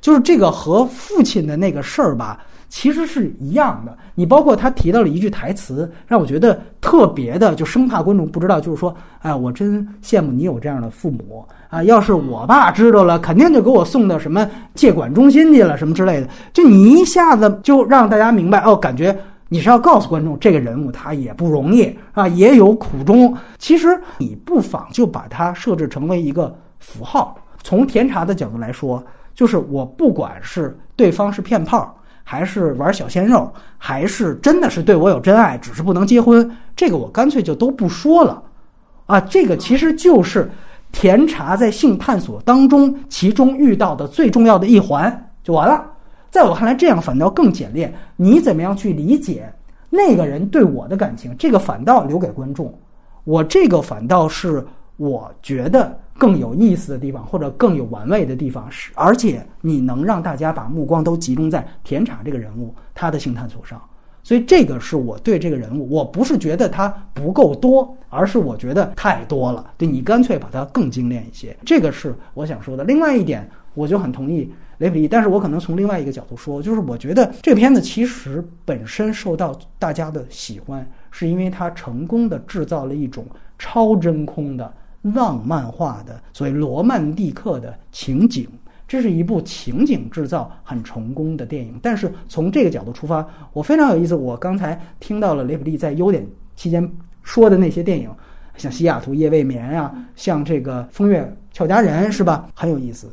[0.00, 2.44] 就是这个和父亲的那个事儿吧。
[2.70, 11.82] 其实是一样的，你包括他提到了一句台词，让我觉得特别的，就生怕观众不知道，就是说，哎，我真羡慕你有这样的父母啊！
[11.82, 16.28] 要是我爸知道了，肯定就给我送到什么戒管中心去了，什么之类的。
[16.52, 19.14] 就你一下子就让大家明白，哦，感觉
[19.48, 23.36] 你是要告诉观众，这个人物他也不容易啊，也有苦衷。
[23.58, 27.36] 其实你不妨就把它设置成为一个符号。
[27.64, 29.04] 从甜茶的角度来说，
[29.34, 31.96] 就是我不管是对方是骗炮。
[32.24, 38.42] 还是玩小鲜肉，还是真的是对我有真爱，只是不能结婚，这个我干脆就都不说了，
[39.06, 40.50] 啊，这个其实就是
[40.92, 45.84] 甜茶在性探索当中其中遇到的最重要的一环就完了。
[46.30, 47.92] 在我看来，这样反倒更简练。
[48.16, 49.52] 你怎么样去理解
[49.88, 51.36] 那个人对我的感情？
[51.36, 52.72] 这个反倒留给观众。
[53.24, 54.64] 我这个反倒是
[55.00, 55.98] 我觉得。
[56.20, 63.80] 更有意思的地方，或者更有玩味的地方是，而且你能让大家把目光都集中在甜茶这个人物他的性探索上，
[64.22, 69.72] 所以这个是我对这个人物，我不是觉得他不够多，而是我觉得太多了。
[69.78, 72.84] 对你干脆把它更精炼一些，这个是我想说的。
[72.84, 83.24] 另外一点，我就很同意雷普利，但是我可能从另外一个角度说，就是我觉得这个片子其实本身受到大家的喜欢，是因为它成功的制造了一种
[83.58, 84.70] 超真空的。
[85.02, 88.46] 浪漫化的所谓罗曼蒂克的情景，
[88.86, 91.78] 这是一部情景制造很成功的电影。
[91.82, 94.14] 但是从这个角度出发，我非常有意思。
[94.14, 96.86] 我刚才听到了雷普利在优点期间
[97.22, 98.10] 说的那些电影，
[98.56, 102.48] 像《西雅图夜未眠》啊，像这个《风月俏佳人》，是吧？
[102.54, 103.10] 很有意思。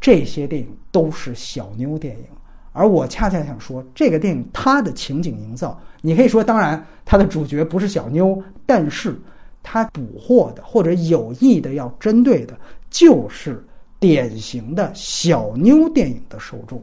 [0.00, 2.24] 这些电影都是小妞电影，
[2.72, 9.20] 而我恰恰想说，这个电影它的情景营造，你可以说，当然它的主角不是小妞，但是。
[9.68, 12.56] 他捕获的或者有意的要针对的，
[12.88, 13.66] 就是
[13.98, 16.80] 典型的小妞电影的受众。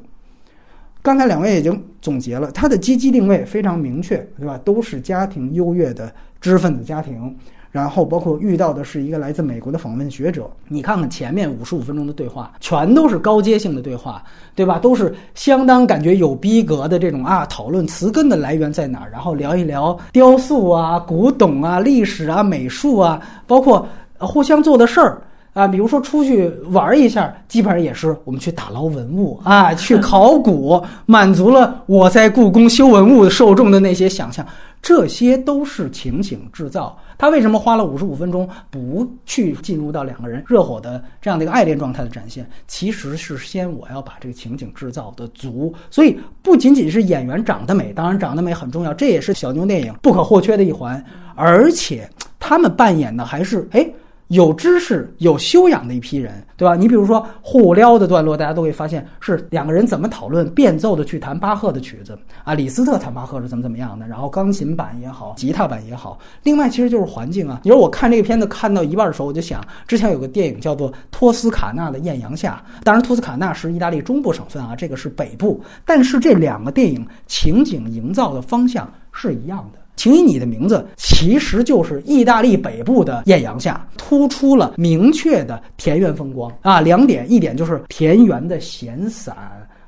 [1.02, 4.58] 刚才两位已经总结了，他的积极定位非常明确，对吧？
[4.66, 7.34] 都是家庭优越的知识分子家庭。
[7.74, 14.78] 然后包括遇到的是一个来自美国的访问学者，你看看前面五十五分钟的对话，全都是高阶性的对话，对吧？
[14.78, 23.88] 都是相当感觉有逼格的这种啊，讨论词根的来源在哪儿，然后聊一聊雕塑啊、古董啊、历史啊、美术啊，包括
[24.20, 25.20] 互相做的事儿
[25.54, 34.44] 啊，比如说出去玩一下，基本上也是我们去打捞文物啊，去 考古，满足了我在故宫修文物受众的那些想象，
[34.82, 36.98] 这些都是情景制造。
[37.20, 42.50] 他为什么花了五十五分钟不去进入到两个人热火的这样的一个爱恋状态的展现？
[42.68, 51.02] 其实是先我要把这个情景制造的足，所以不仅仅是演员长得美，当然长得美很重要，这也是小妞电影不可或缺的一环，
[51.36, 53.88] 而且他们扮演的还是哎。
[54.28, 56.76] 有知识、有修养的一批人，对吧？
[56.76, 66.18] 你比如说互撩的段落，大家都会发现是两个人怎么讨论变奏的去弹巴赫的曲子啊，李斯特弹巴赫是怎么怎么样的，然后钢琴版也好，吉他版也好。
[66.42, 67.62] 另外，其实就是环境啊。
[67.64, 79.83] 你说我看这个片子看到一半的时候，我就想，之前有个电影叫做《托斯卡纳的艳阳下》，当然托斯卡纳是意大利中部省份啊，这个是北部，但是这两个电影情景营造的方向是一样的。
[79.96, 86.82] 请以你的名字，其实就是意大利北部的艳阳下，突出了明确的田园风光啊。
[86.82, 89.36] 两点，一点就是田园的闲散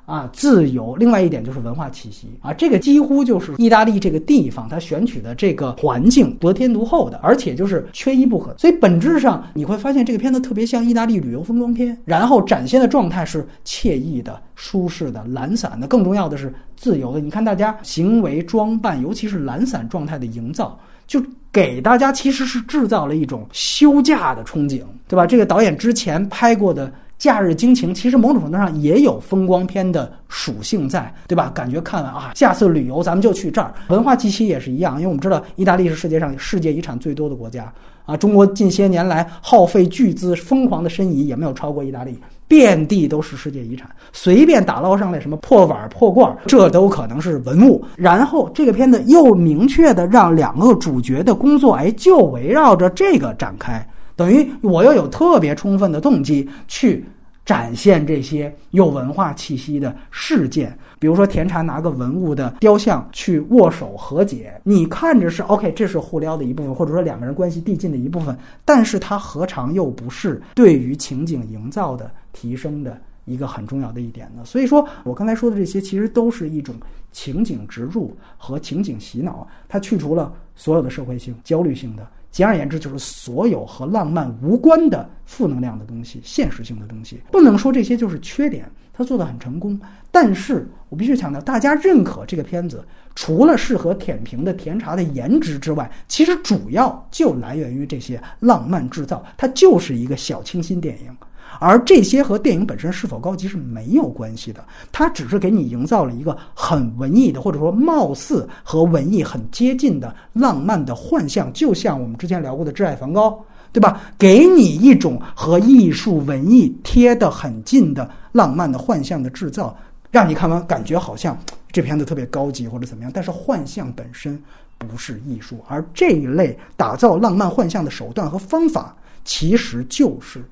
[0.05, 2.53] 啊，自由；另外一点就是文化气息啊。
[2.53, 8.55] 这个几乎就是意大利这个地方它选取的这个环境得天独厚的，而且就是缺一不可。
[8.57, 16.53] 所以本质上你会发现，这个片子特别像意大利旅游风光片，然后展现的状态是惬意的、舒适的、懒散的，更重要的是。
[16.77, 20.77] 自由的，你看大家行为装扮，尤其是懒散状态的营造，
[21.07, 25.25] 就给大家其实是制造了一种休假的憧憬，对吧？
[25.25, 26.87] 这个导演之前拍过的
[27.17, 31.51] 《假日惊情》，其实某种程度上也有风光片的属性在，对吧？
[31.55, 33.73] 感觉看完啊，下次旅游咱们就去这儿。
[33.87, 37.71] 文化气息也是一样，因为我们知道意大利是世界上世界遗产最多的国家
[38.05, 42.19] 啊，中国近些年来耗费巨资疯狂的申遗，也没有超过意大利。
[42.47, 47.83] 遍地都是世界遗产，随便打捞上来什么破碗破罐，这都可能是文物。
[47.95, 53.83] 然后这个片子又明确的让两个主角的工作，哎，就围绕着这个展开。
[54.15, 57.03] 等于我又有特别充分的动机去
[57.43, 60.77] 展现这些有文化气息的事件。
[60.97, 74.43] 比如说，甜茶拿个文物的雕像去握手和解，你看着是 OK，这是互撩的一部分，或者说两个人关系递进的一部分，但是它何尝又不是对于情景营造的提升的一个很重要的一点呢？
[74.45, 76.73] 所以说我刚才说的这些，其实都是一种
[77.11, 82.07] 情景植入和情景洗脑，它去除了所有的社会性、焦虑性的。
[82.35, 88.69] 简而言之，就是所有和浪漫无关的负能量的东西、现实性的东西，不能说这些就是缺点。
[88.91, 89.79] 他做的很成功，
[90.11, 101.15] 但是我必须强调，大家认可这个片子，除了适合舔屏的甜茶的颜值之外，其实主要就来源于这些浪漫制造，它就是一个小清新电影。
[101.59, 113.29] 而这些和电影本身是否高级是没有关系的，它只是给你营造了一个很文艺的，或者说貌似和文艺很接近的浪漫的幻象，就像我们之前聊过的《挚爱梵高》，
[113.71, 114.01] 对吧？
[114.17, 119.75] 给你一种和艺术文艺贴得很近的浪漫的幻象的制造，
[120.11, 121.37] 让你看完感觉好像
[121.71, 123.11] 这片子特别高级或者怎么样。
[123.13, 124.41] 但是幻象本身
[124.77, 130.43] 不是艺术，而这一类打造浪漫幻象的手段和方法，其实就是。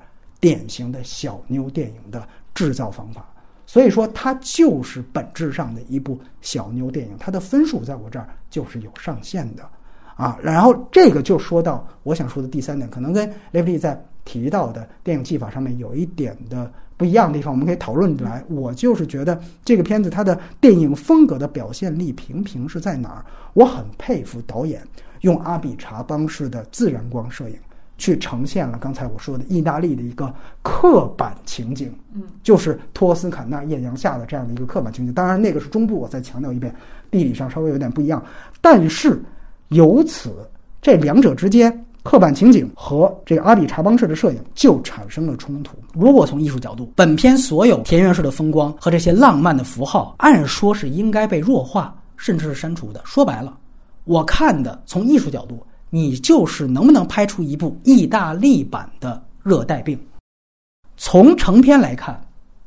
[0.44, 3.26] 典型的小妞电影的制造方法，
[3.64, 9.66] 所以说它就是本质上的一部小妞电影，它的分数在我这儿就是有上限的，
[10.16, 18.44] 啊，然后这个就说到我想说的第三点，可能跟雷普利在提到的电影技法上面有一点的不一样的地方，我们可以讨论来。
[18.50, 23.24] 我就是觉得这个片子它的电影风格的表现力平平是在哪儿？
[23.54, 24.86] 我很佩服导演
[25.22, 27.56] 用阿比查邦式的自然光摄影。
[27.96, 30.32] 去呈现了刚才我说的意大利的一个
[30.62, 35.12] 刻板情景，嗯，就是托斯卡纳艳阳下的这样的一个刻板情景。
[35.14, 36.74] 当然，那个是中部，我再强调一遍，
[37.10, 38.22] 地理上稍微有点不一样。
[38.60, 39.22] 但是
[39.68, 40.32] 由此
[40.82, 45.76] 这两者之间，刻板情景和这个阿比查邦式的摄影就产生了冲突。
[45.92, 53.00] 如果从艺术角度，本片所有田园式的风光和这些浪漫的符号，按说是应该被弱化，甚至是删除的。
[53.04, 53.56] 说白了，
[54.04, 55.64] 我看的从艺术角度。
[55.94, 59.96] 你就是能不能拍出一部意大利版的热带病？
[60.96, 62.20] 从成片来看，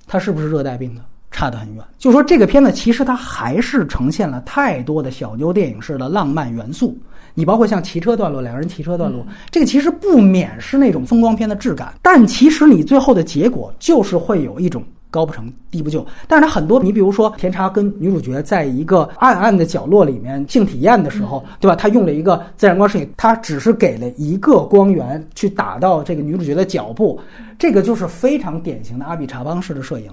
[0.07, 1.01] 它是不是热带病呢？
[1.29, 1.83] 差得很远。
[1.97, 6.97] 就说这个片子，其实它还是呈现了太多的小妞电影式的浪漫元素。
[7.33, 11.93] 你包括像骑车段落，两个人骑车段落，这个其实不免是那种风光片的质感。
[12.01, 14.81] 但其实你最后的结果就是会有一种。
[15.09, 21.75] 高不成低不就，但是它很多，你比如说甜茶跟女主角在一个暗暗的角落里面性体验的时候，对吧？
[21.75, 27.19] 他用了一个自然光摄影，他只是给了一个光源去打到这个女主角的脚部，
[27.57, 30.11] 这个就是非常典型的阿比查邦式的摄影。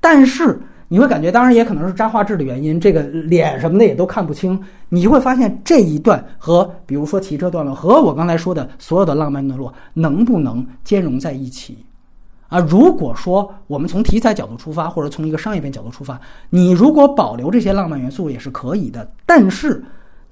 [0.00, 11.76] 但是你会感觉，当然也可能是渣画质的原因，这个脸什么的也都看不清，你就会发现这一段和比如说骑车段落和我刚才说的所有的浪漫段落能不能兼容在一起？
[12.50, 16.20] 啊，如果说我们从题材角度出发，或者从一个商业片角度出发，
[16.50, 19.08] 你如果保留这些浪漫元素也是可以的。
[19.24, 19.82] 但是，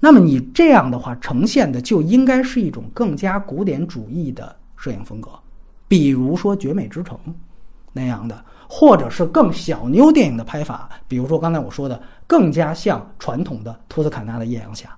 [0.01, 5.29] 那么你这样的话呈现的就应该是一种更加古典主义的摄影风格，
[5.87, 7.17] 比如说《绝美之城》
[7.93, 14.89] 那样的，或者是更小妞电影的拍法，比如说刚才我说的更加像传统的托斯卡纳的艳阳下。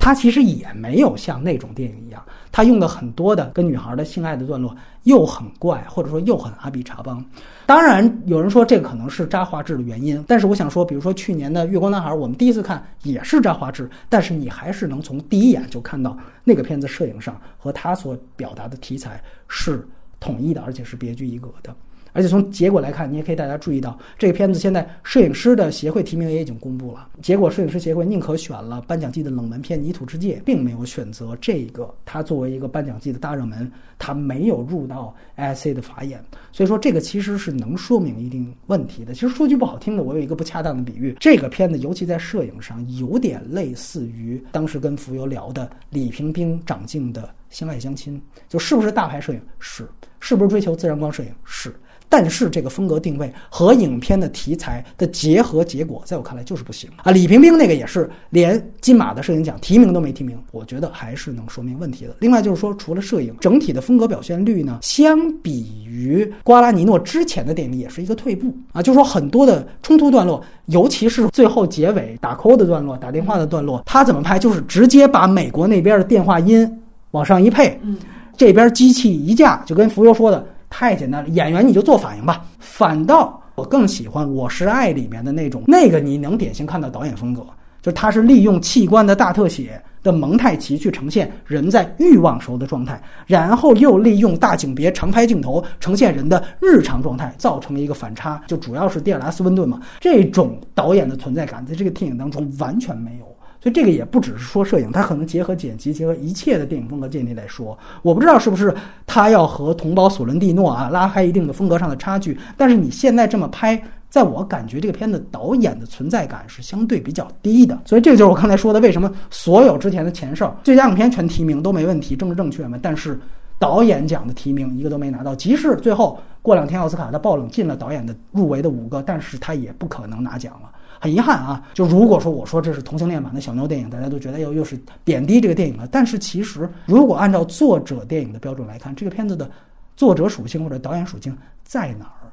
[0.00, 7.22] 他其实也没有像那种电影一样，他用的很多的跟女孩的性爱的段落又很怪，或者说又很阿比查邦。
[7.66, 19.86] 当然，有人说这个可能是渣画质的原因，但是我想说，比如说去年的《月光男孩》，我们第一次看也是渣画质，但是你还是能从第一眼就看到那个片子摄影上和他所表达的题材是
[20.18, 21.76] 统一的，而且是别具一格的。
[22.12, 27.08] 而且从结果来看，你也可以大家注意到，这个片子现在摄影师的协会提名也已经公布了。
[27.22, 31.92] 结果，摄影师协会宁可选了颁奖季的冷门片《泥土之界》，并没有选择这个。
[32.04, 36.22] 它作为一个颁奖季的大热门，它没有入到 IC 的法眼。
[36.52, 39.14] 所以说，这个其实是能说明一定问题的。
[39.14, 49.40] 其实说句不好听的，我有一个不恰当的比喻，这个片子尤其在摄影上，有点类似于当时跟浮游聊的李平冰长镜的《相爱相亲》，就是不是大牌摄影？
[49.58, 49.88] 是，
[50.18, 51.30] 是不是追求自然光摄影？
[51.44, 51.72] 是。
[52.10, 57.12] 但是这个风格定位和影片的题材的结合结果，在我看来就是不行啊！
[57.12, 62.16] 李冰冰那个也是连金马的摄影奖提名都没提名，我觉得还是能说明问题的。
[62.18, 68.82] 另外就是说，除了摄影整体的风格表现率呢，相比于瓜拉尼诺之前的电影也是一个退步啊。
[68.82, 74.36] 就是说很多的冲突段落，尤其是最后结尾打 call 的段落、打电话的段落，他怎么拍？
[74.36, 76.68] 就是直接把美国那边的电话音
[77.12, 77.96] 往上一配，嗯，
[78.36, 80.44] 这边机器一架，就跟浮游说的。
[80.70, 82.46] 太简单了，演员你就做反应吧。
[82.58, 87.44] 反倒我更喜欢《我是爱》里面的那种，那个你能典型看到导演风格，
[87.82, 98.40] 就他是利用器官的大特写的蒙太奇去呈现人在欲望时候的状态，然后又利用大景别长拍镜头呈现人的日常状态，造成了一个反差。
[98.46, 103.29] 就主要是蒂尔拉斯温顿嘛，这种导演的存在感在这个电影当中完全没有。
[103.60, 107.78] 所以这个也不只是说摄影，它可能结合剪辑，结合一切的电影风格建立来说。
[108.02, 108.74] 我不知道是不是
[109.06, 113.80] 他要和同胞索伦蒂诺啊拉开一定的风格上的差距，但是你现在这么拍。
[114.10, 122.76] 在我感觉，这个片子导演的存在感是相对比较低的，所以这个就是我刚才说的，为什么所有之前的前哨最佳影片全提名都没问题，政治正确嘛？
[122.82, 123.16] 但是
[123.56, 130.68] 导演奖的提名一个都没拿到，即使最后过两天奥斯卡他爆冷进了导演的入围的五个，但是他也不可能拿奖了，
[131.00, 131.62] 很遗憾啊！
[131.72, 139.50] 就如果说我说这是同性恋版的小妞电影，大家都觉得又又是贬低这个电影了，但是其实如果按照作者电影的标准来看，这个片子的
[139.96, 142.30] 作者属性或者导演属性在哪儿？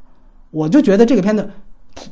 [0.52, 1.50] 我就觉得这个片子。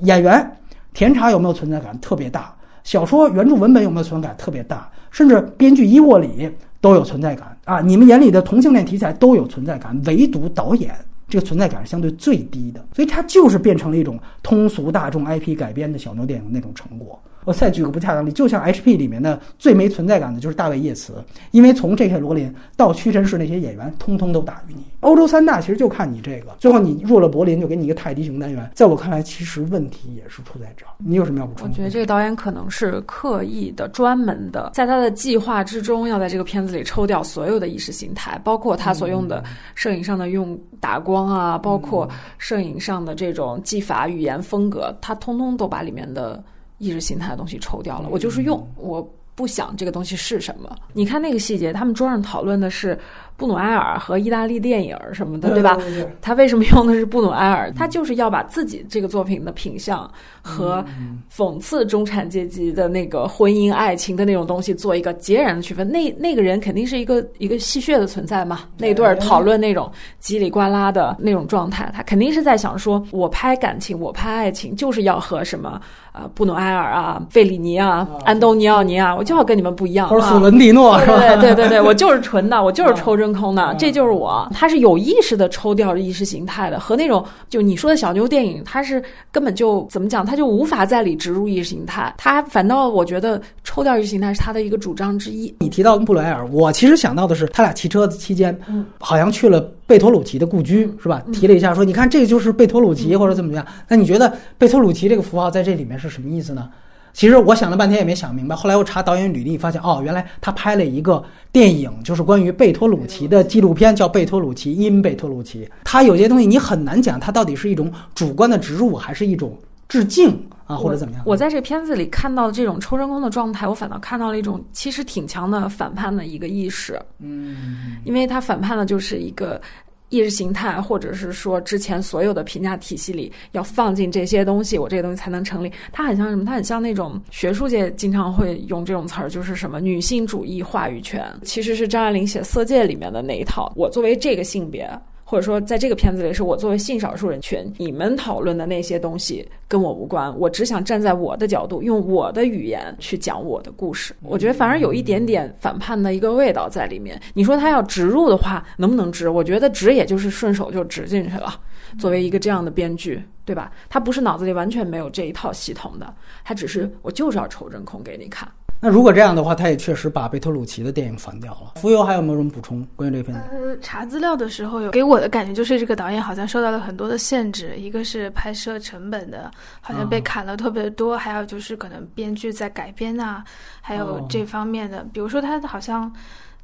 [0.02, 0.58] 演员
[0.94, 2.52] 甜茶有没有存在感特别大？
[2.84, 4.90] 小说原著文本有没有存在感特别大？
[5.12, 6.50] 甚至编剧伊沃里
[6.82, 7.82] 都有存在感啊！
[7.82, 10.96] 你们眼里的同性恋题材都有存在感，唯独导演
[11.28, 17.22] 这个存在感是相对最低的，所以它就是变成了一种通俗大众 IP 改编的小牛电影那种成果。
[17.46, 21.14] 我再举个不恰当例，就像 HP 里面的最没存在感的就是大卫·叶茨，
[21.52, 22.20] 因为从 J.K.
[22.20, 24.84] 罗琳到屈臣氏那些演员，通通都大于你。
[25.02, 28.70] 欧洲三大其实就看你这个，最后你入了柏林，就给你一个泰迪熊单元。
[28.74, 30.90] 在我看来，其实问题也是出在这儿。
[30.98, 31.70] 你有什么要补充？
[31.70, 39.44] 我觉得这个导演可能是刻意的、专门的，在他的计划之中，要在这个片子里抽掉所有的意识形态，包括他所用的
[39.76, 46.44] 摄影上的用打光啊，包括摄影上的这种技法、语言风格，他通通都把里面的。
[46.78, 50.76] 意识形态的东西抽掉了，我就是用，我不想这个东西是什么。
[50.94, 52.98] 你看那个细节，他们桌上讨论的是。
[53.38, 55.78] 布努埃尔和意大利电影什么的，对吧？
[56.22, 57.70] 他为什么用的是布努埃尔？
[57.74, 60.10] 他就是要把自己这个作品的品相
[60.42, 60.82] 和
[61.30, 65.86] 讽刺中产阶级的那个婚姻爱情的那种东西做一个截然的区分。
[65.92, 68.62] 那那个人肯定是一个一个戏谑的存在嘛？
[68.78, 69.92] 那对儿讨论那种
[70.24, 75.82] 叽里呱啦的那种状态，他肯定是在想说：我拍感情，我拍爱情，就是要和什么
[76.16, 80.08] 啊布努埃尔啊、费里尼啊、安东尼奥尼啊，我就要跟你们不一样。
[80.08, 81.18] 或者索伦蒂诺是吧？
[81.18, 84.50] 对对对对，我就是纯的，我就是抽真空的，这就是我。
[84.54, 92.14] 他是有意识的抽掉意识形态的，和那种就你说的小妞电影，他是根本就怎么讲，他就无法在里植入意识形态。
[92.18, 95.54] 他反倒我觉得抽掉意识形态是他的一个主张之一。
[95.60, 98.58] 你提到布莱尔，我其实想到的是他俩骑车期间，
[99.00, 101.24] 好像去了贝托鲁奇的故居，是吧？
[101.32, 103.66] 提了一下说，你看这个就是贝托鲁奇或者怎么样。
[103.88, 106.70] 那你觉得贝托鲁奇这个符号在这里面是什么意思呢？
[107.14, 115.64] 其实我想了半天也没想明白，后来我查导演履历，发现哦，原来他拍了一个电影，就是关于贝托鲁奇的纪录片，叫《贝托鲁奇因贝托鲁奇》。
[115.86, 119.58] 他有些东西你很难讲，他到底是一种主观的植入，还是一种
[119.88, 121.24] 致敬啊，或者怎么样？
[121.26, 127.00] 我在这片子里看到的这种抽真空的状态，我反倒看到了一种其实挺强的反叛的一个意识。
[127.20, 129.62] 嗯，因为他反叛的就是一个。
[130.10, 135.72] 意识形态，或者是说之前所有的评价体系里要放进这些东西，我这个东西才能成立。
[135.92, 136.46] 它很像什么？
[136.46, 143.74] 它很像那种学术界经常会用这种词儿，就是什么女性主义话语权，其实是张爱玲写《色戒》里面的那一套。
[143.76, 144.88] 我作为这个性别。
[145.28, 150.32] 或者说，在这个片子里，是我作为性少数人群，你们讨论的那些东西跟我无关。
[150.40, 154.16] 我只想站在我的角度，用我的语言去讲我的故事。
[154.22, 157.20] 我觉得反而有一点点反叛的一个味道在里面。
[157.34, 159.28] 你说他要植入的话，能不能植？
[159.28, 161.60] 我觉得植也就是顺手就植进去了。
[161.98, 163.72] 作为一个这样的编剧，对吧？
[163.90, 166.14] 他不是脑子里完全没有这一套系统的，
[166.44, 168.48] 他只是我就是要抽真空给你看。
[168.86, 171.82] 那如果这样的话，他也确实把贝托鲁奇的电影反掉了。
[171.82, 173.42] 浮游还有没有什么补充关于这片子？
[173.50, 179.50] 呃，查资料的时候有给我的感觉就是这个导演好像受到了很多的限制，一个是拍摄成本的，
[179.82, 183.44] 好像被砍了特别多，还有就是可能编剧在改编啊，
[183.82, 186.14] 还有这方面的，比如说他好像。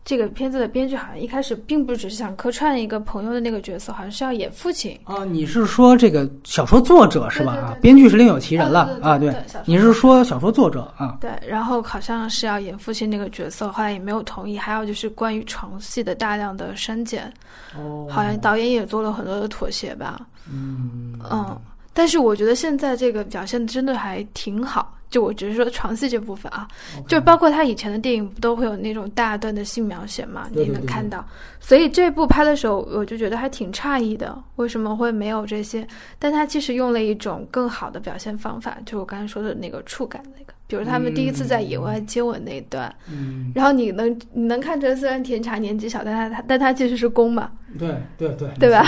[0.03, 5.23] 这个片子的编剧好像一开始并不只是想客串一个朋友的那个角色，好像是要演父亲啊。
[5.23, 7.53] 你是说这个小说作者是吧？
[7.53, 9.17] 啊，编剧是另有其人了啊。
[9.17, 9.33] 对，
[9.65, 11.17] 你是说小说作者啊？
[11.21, 14.57] 对，然后好像是要演父亲那个角色，后来也没有同意。
[14.57, 17.31] 还有就是关于床戏的大量的删减，
[17.77, 20.19] 哦，好像导演也做了很多的妥协吧。
[20.51, 21.57] 嗯嗯，
[21.93, 24.97] 但是我觉得现在这个表现真的还挺好。
[25.09, 26.65] 就我只是说床戏这部分啊，
[27.05, 30.47] 就包括他以前的电影不都会有那种大段的性描写嘛？
[30.53, 31.21] 你能看到，
[31.59, 35.85] 所以这部拍的时候我就觉得还挺诧异的，为什么会没有这些？
[36.17, 40.53] 但他其实用了一种更好的表现方法，就我刚才说的那个触感那个。
[40.71, 48.85] 比如他们第一次在野外接吻那一段，嗯，然后你能你能看出来，虽然甜茶年纪小，但他他但他其实是公嘛，对对对，对吧？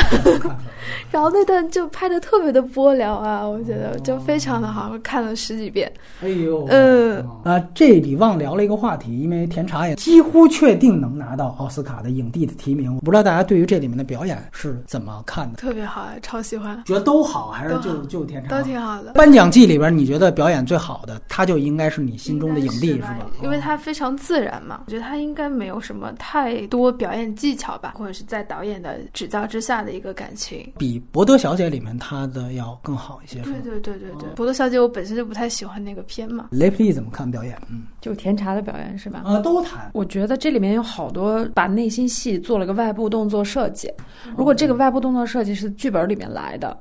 [1.12, 5.92] 然后那段就拍的特别的波澜啊，我觉得就非常的好，我看了十几遍。
[6.22, 7.22] 哎呦，嗯。
[7.44, 15.58] 啊，这里忘聊了一个话题，因为甜茶也几乎确定能拿到奥斯卡的影帝的提名，我不知道大家对于这里面的表演是怎么看的？
[15.58, 19.12] 特别好，超喜欢，觉得都好，还是就就甜茶都挺好的。
[19.12, 23.28] 颁奖季里边，你觉得表演最好的，他就应该是你心中的影帝应该吧？
[23.42, 30.72] 因为他非常自然嘛，我觉得他应该没有什么太多表演技巧吧，或者是在导演的指教之下的一个感情。
[30.78, 33.62] 比《伯德小姐》里面他的要更好一些，是对？
[33.62, 37.60] 对对对对，伯德小姐我本身就不太喜欢那个片嘛，雷普利怎么看表演？
[37.70, 39.22] 嗯，就甜茶的表演是吧？
[39.26, 39.90] 啊，都谈。
[39.94, 43.92] 我觉得这里面有好多把内心戏做了个外部动作设计。
[44.38, 46.78] 如果这个外部动作设计是剧本里面来的，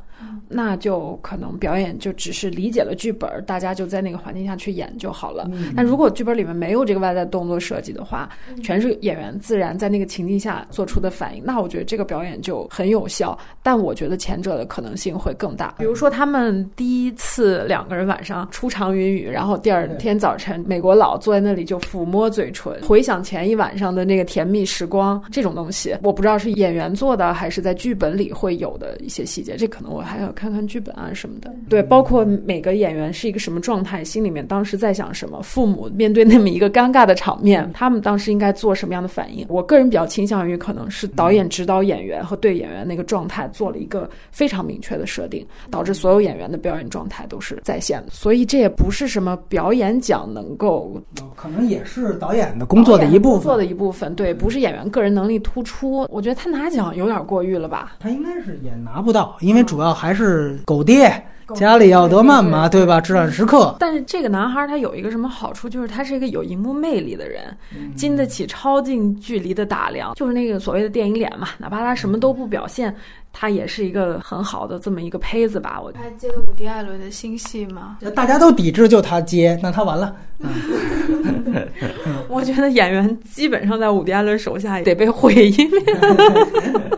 [0.48, 5.50] 那就可能表演就只是理解了剧本，大家就在那个环境下去演就好了。
[5.74, 8.28] 那如果剧本里面没有这个外在动作设计的话，
[8.62, 13.38] 全是演员自然在那个情境下做出的反应，那我觉得这个表演就很有效。
[13.62, 15.74] 但我觉得前者的可能性会更大。
[15.78, 31.50] 比如说他们第一次两个人晚上初尝云雨，然后第二天早晨美国佬坐在那里就抚摸嘴唇，回想前一晚上的那个甜蜜时光，这种东西我不知道是演员做的还是在剧本里会有的一些细节，这可能我还要看看剧本啊什么的。
[31.68, 39.46] 对，包括每个演员是一个什么状态，心里面当时在想什么，父母面对那么一个尴尬的场面，他们当时应该做什么样的反应。
[39.48, 48.10] 我个人比较倾向于可能是导演指导演员和对演员那个状态做了一个非常明确的设定，导致所有演员的表演状态都是在线的。
[48.10, 51.00] 所以这也不是什么表演奖能够
[51.34, 53.32] 可能也是导演的工作的一部分。
[53.32, 56.06] 工作的一部分，对，不是演员个人能力突出。
[56.10, 57.96] 我觉得他拿奖有点过誉了吧？
[58.00, 61.08] 他应该是也拿不到，因为主要还是狗爹
[61.54, 63.00] 加里奥德曼嘛，对吧？
[63.00, 63.76] 至暗时刻。
[63.78, 67.56] 但是这个男孩他有一个什么好处，就是他是一个有荧幕魅力的人，
[67.94, 71.50] 经得起超近距离的打量，就是那个所谓的电影脸嘛。
[71.58, 72.92] 哪怕他什么都不表现，
[73.32, 75.80] 他也是一个很好的这么一个胚子吧。
[75.80, 80.16] 我他还接了伍迪·艾伦的新戏嘛，大家都抵制，就他接，那他完了。
[82.28, 85.80] 我觉得演员基本上在伍迪·艾伦手下得被毁一面。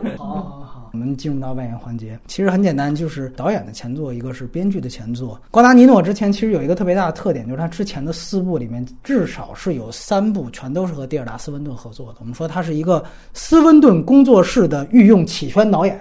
[0.95, 2.17] 我们进入到外延环节。
[2.25, 5.37] 其实很简单，就是导演的前作，一个是编剧的前作。
[5.51, 12.19] 瓜达尼诺之前其实有一个特别大的特点，就是他之前的四部里面至少是有三部全都是和蒂尔达·斯温顿合作的。
[12.21, 15.99] 我们说他是一个斯温顿工作室的御用起宣导演。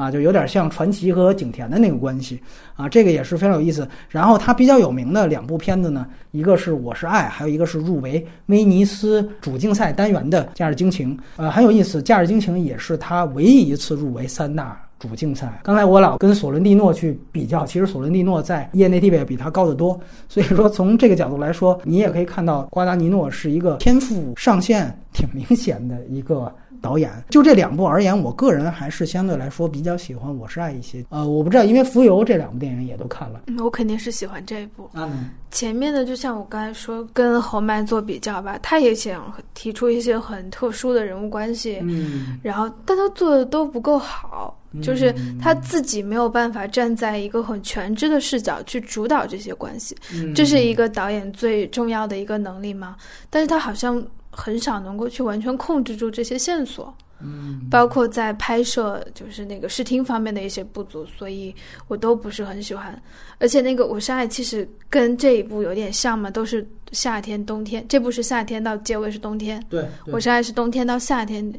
[0.00, 2.40] 啊，就有点像传奇和景甜的那个关系
[2.74, 3.86] 啊，这个也是非常有意思。
[4.08, 11.14] 然后他比较有名的两部片子呢，一个是《我是爱》，还有一个是入围威尼斯主竞赛单元的《假日惊情》。
[11.36, 15.60] 呃，很有意思，《假日惊情》也是他唯一一次入围三大主竞赛。
[15.62, 20.00] 刚才我老跟索伦蒂诺去比较，其实索伦蒂诺在业内地位比他高得多。
[20.30, 26.50] 所以说，从这个角度来说，你也可以看到瓜达尼诺是一个天赋上限挺明显的一个。
[26.80, 31.04] 导演就这两部而言，我个人还是相对来说比较喜欢《我是爱》一些。
[31.10, 34.88] 呃，我不知道，因为《浮游》这两部电影也都看了，嗯我肯定是喜欢这一部。
[34.94, 52.96] 嗯，前面的就像我刚才说，跟侯麦做比较吧，他也想提出一些很特殊的人物关系，嗯，然后但他做的都不够好，就是他自己没有办法站在一个很全知的视角去主导这些关系，嗯这是一个导演最重要的一个能力嘛。
[53.28, 56.92] 但是他好像很少能够去完全控制住这些线索。
[57.22, 61.54] 嗯，包括在拍摄就是那个视听方面的一些不足，所以
[61.86, 62.98] 我都不是很喜欢。
[63.38, 67.84] 而且那个《我是爱》其实跟这一部有点像嘛，都是夏天、冬天。
[67.90, 71.52] 这部是夏天到结尾是冬天，对，《对我是爱》是冬天到夏天，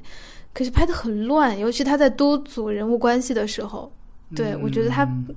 [0.51, 3.93] 可是拍的很乱，尤其他在多组人物关系的时候，
[4.35, 5.27] 对、我觉得他嗯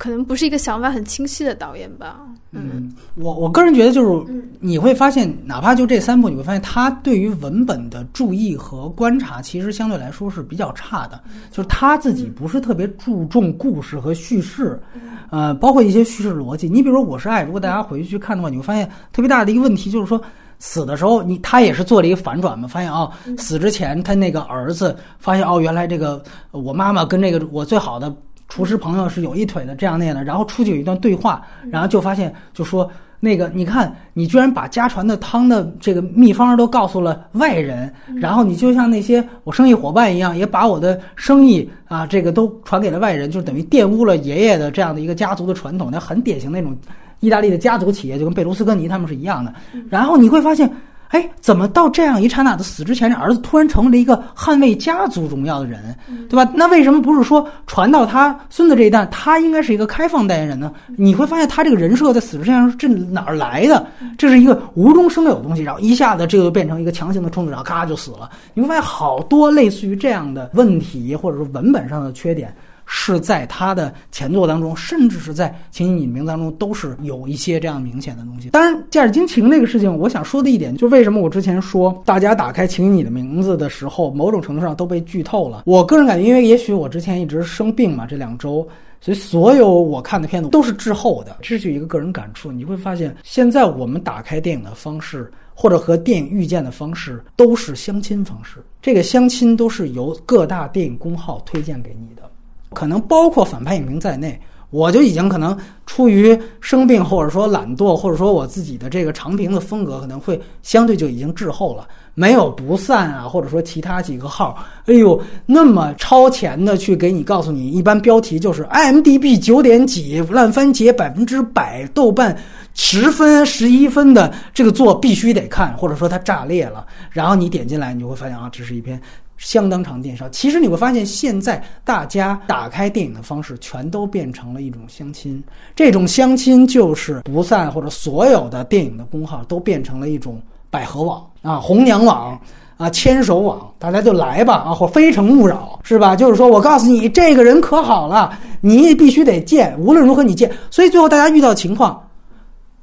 [0.00, 2.20] 可能不是一个想法很清晰的导演吧。
[2.52, 11.20] 嗯，我我个人觉得就是嗯你会发现，哪怕就这三部，你会发现他对于文本的注意和观察，其实相对来说是比较差的。
[11.50, 14.80] 就是他自己不是特别注重故事和叙事，
[15.28, 16.66] 呃，包括一些叙事逻辑。
[16.66, 20.18] 你比如说《我是爱》，如果大家回去去看的话，你会发现特别大的一个问题就是说。
[20.62, 28.14] 死的时候，你他也是做了一个反转嘛，发现哦，死之前他那个儿子发现哦，原来这个呃我妈妈跟这个我最好的
[28.50, 31.40] 厨师朋友是有一腿的，这样那样的，然后出去有一段对话，
[31.70, 32.90] 然后就发现就说
[33.20, 37.90] 那个你看你居然把家传的汤的这个秘方都告诉了外人，
[38.20, 46.76] 然后你就像那些我生意伙伴一样，也把我的生意啊这个都传给了外人，就等于玷污了爷爷的这样的一个家族的传统，那很典型那种
[47.20, 49.54] 意大利的家族企业，就跟贝卢斯科尼他们是一样的。
[49.88, 50.70] 然后你会发现。
[51.10, 55.94] 哎，怎么到这样一刹那的死之前，这儿子突然成为了一个捍卫家族荣耀的人，
[56.28, 56.48] 对吧？
[56.54, 60.72] 那为什么不是说传到他孙子这一代，他应该是一个开放代言人呢？
[60.96, 63.84] 你会发现他这个人设在死之前这哪儿来的？
[64.16, 68.30] 这是一个无中生有的东西，然后一下子这个就变成一个强行的冲突，然后咔就死了。
[68.54, 72.54] 你会发现好多类似于这样的问题，或者说文本上的缺点。
[72.92, 78.50] 是在他的前作当中，甚至是在《请你的名字》当中，都是有一些这样明显的东西。
[78.50, 85.62] 当然，驾驶惊情那个事情，我想说的一点，就为什么我之前说大家打开《请你的名字》的时候，某种程度上都被剧透了。
[85.66, 88.66] 我个人感觉，因为也许我之前一直生病嘛，这两周，
[89.00, 91.36] 所以所有我看的片子都是滞后的。
[91.40, 98.56] 这是一个个人感触，你会发现，现在我们打开电影的方式，或者和电影遇见的方式，都是相亲方式。
[98.82, 102.28] 这个相亲都是由各大电影公号推荐给你的。
[102.72, 104.40] 可能包括反派影评在内，
[104.70, 105.56] 我就已经可能
[105.86, 114.56] 出于生病，或者说懒惰，或者说我自己的这个长评的风格，可能会相对就已经滞后了，没有不散啊，或者说其他几个号，
[114.86, 122.36] 哎呦，那么超前的去给你告诉你，一般标题就是 IMDB 九点几，烂番茄百分之百，豆瓣
[122.74, 129.00] 十分十一分的这个作必须得看，或者说它炸裂了，然后你点进来，你就会发现啊，这是一篇。
[129.40, 135.42] 相当长电商，其实你会发现，现在大家打开电影的方式全都变成了一种相亲。
[135.74, 142.38] 这种相亲就是不散，或者所有的电影的公号都变成了一种百合网啊、红娘网
[142.76, 146.14] 啊、牵手网，大家就来吧啊，或非诚勿扰是吧？
[146.14, 150.52] 就是说我告诉你，这个人可好了，你必须得见，无论如何你见。
[150.70, 152.06] 所以最后大家遇到情况，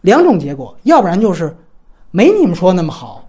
[0.01, 1.55] 两种结果，要不然就是
[2.09, 3.26] 没你们说那么好。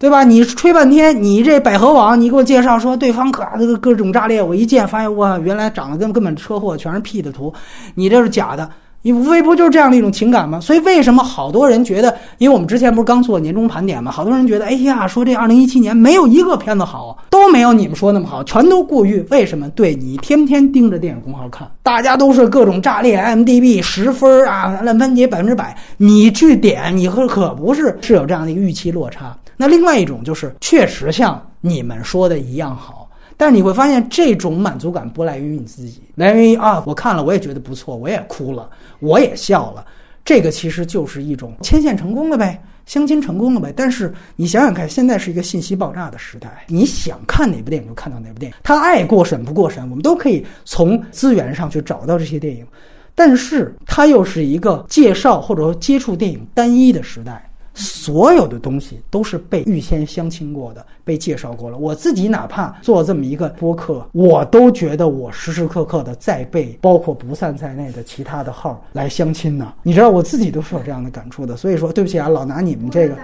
[0.00, 0.24] 对吧？
[0.24, 7.52] 你吹半天，你这百合网，你给我介绍说对方可这个各种炸裂，我一见发现哇，原来长得跟根本车祸，全是 P 的图，
[7.94, 8.66] 你这是假的。
[9.02, 10.58] 你无非不就是这样的一种情感吗？
[10.58, 12.16] 所以为什么好多人觉得？
[12.38, 14.10] 因为我们之前不是刚做年终盘点吗？
[14.10, 19.22] 好多人觉得，哎呀，说这二零一七年没有一个片子好，都没有你们说那么好，全都过誉。
[19.30, 19.68] 为什么？
[19.70, 29.36] 对你天天盯着电影公号看，大家都是各种炸裂，MDB 十分啊，烂番茄百分之百，你去点，你可可不是是有这样的一个预期落差。
[29.60, 33.10] 那另外一种就是确实像你们说的一样好。
[33.36, 38.70] 但是你会发现，这种满足感不来源于你自己，来源于啊，我看了我也觉得不错，我也哭了，
[39.00, 39.84] 我也笑了。
[40.24, 43.70] 这个其实就是一种牵线成功了呗，相亲成功了呗。
[43.76, 52.66] 但是你想想看，现在是一个信息爆炸的时代，你想看哪部电影就看到哪部电影，它爱过审不过审，我们都可以从资源上去找到这些电影。
[53.14, 57.49] 但是它又是一个介绍或者说接触电影单一的时代。
[57.74, 61.78] 所有的东西都是被预先相亲过的，被介绍过了。
[61.78, 69.72] 我自己哪怕做这么一个播客，我都觉得我时时刻刻的在被包括不散在内的其他的号来相亲呢。
[69.82, 71.56] 你知道，我自己都是有这样的感触的。
[71.56, 73.14] 所以说，对不起啊，老拿你们这个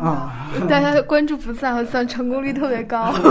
[0.00, 3.12] 啊， 大家关注不散和散成功率特别高。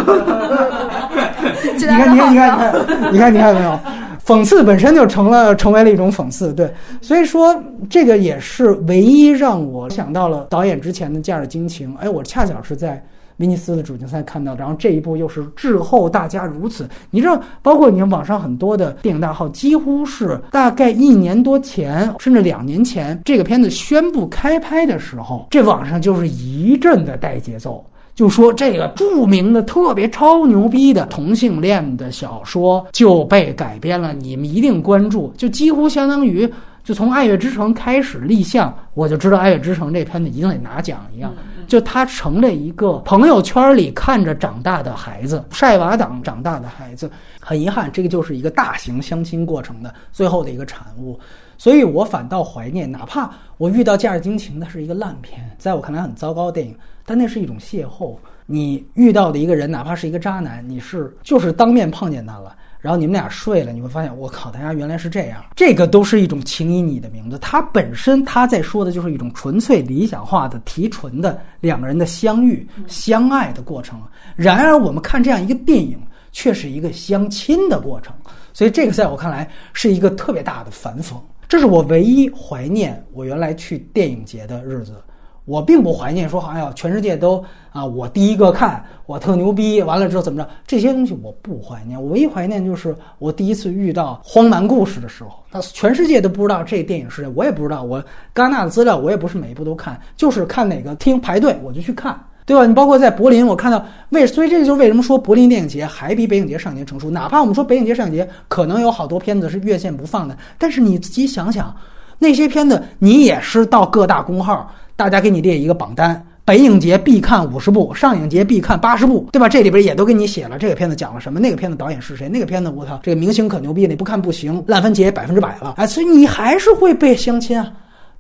[1.76, 3.80] 你看，你看，你看，你看，你看没有？
[4.26, 11.94] 讽刺本身就成了成为了一种讽刺，对，所以说这个也是唯一让我想到了导演之前的《驾驶惊情》。
[11.98, 13.06] 哎，我恰巧是在
[13.38, 16.88] 威尼斯的主竞赛看到，然后这一部又是滞后大家如此。
[17.10, 27.84] 你知道，包括你看网上很多的电影大号，几乎是大概一年多前，甚至两年前，这个片子宣布开拍的时候，这网上就是一阵的带节奏。
[28.16, 35.34] 就说这个著名的、特别超牛逼的同性恋的小说就被改编了，你们一定关注。
[35.36, 36.48] 就几乎相当于，
[36.84, 41.34] 就从《爱乐之城》开始立项，我就知道《爱乐之城》这片子一定得拿奖一样。
[41.66, 47.10] 就他成了一个朋友圈里看着长大的孩子，晒娃党长大的孩子。
[47.40, 51.20] 很遗憾，这个就是一个大型相亲过程的最后的一个产物。
[51.58, 56.76] 所以我反倒怀念，哪怕我遇到《假日惊情》，它是一个烂片，在我看来很糟糕的电影。
[57.06, 58.16] 但那是一种邂逅，
[58.46, 67.38] 你遇到的一个人，哪怕是一个渣男，你是就是当面碰见他了，然后你们俩睡了，你会发现，我靠，大家原来是这样，这个都是一种情以你的名字。
[67.40, 74.02] 他本身他在说的就是一种纯粹理想化的提纯的两个人的相遇、相爱的过程。
[74.36, 75.98] 然而我们看这样一个电影，
[76.32, 78.14] 却是一个相亲的过程，
[78.54, 81.16] 所以这个在我看来是一个特别大的反讽。
[81.48, 84.96] 这是我唯一怀念我原来去电影节的日子。
[85.46, 90.50] 我并不怀念说，哎呀，全世界都啊，我第一个看，我特牛逼，完了之后怎么着？
[90.66, 95.32] 这些东西我不怀念，我唯一怀念就是我第一次遇到荒蛮故事的时候。
[95.52, 97.84] 那全世界都不知道这电影是谁，我也不知道。
[97.84, 98.02] 我
[98.34, 102.66] 戛纳的资料我也不是每一部都看，就是看哪个厅排队我就去看，对吧？
[102.66, 107.10] 你包括在柏林，我看到为，所以这个就是为什么说柏林电影节还比北影节上年成熟。
[107.10, 111.76] 哪怕我们说北影节上节可能有好多片子是院线不放的，但是你自己想想，
[112.18, 114.72] 那些片子你也是到各大公号。
[114.96, 119.50] 大家给你列一个榜单，北影节必看五十部，上影节必看八十部，对吧？
[119.50, 127.72] 这里边也都给你写了这个片子讲了什么，那个片子导演是谁，那个片子我操，这个明星可牛逼，你不看不行，烂番茄百分之百了，哎，所以你还是会被相亲啊，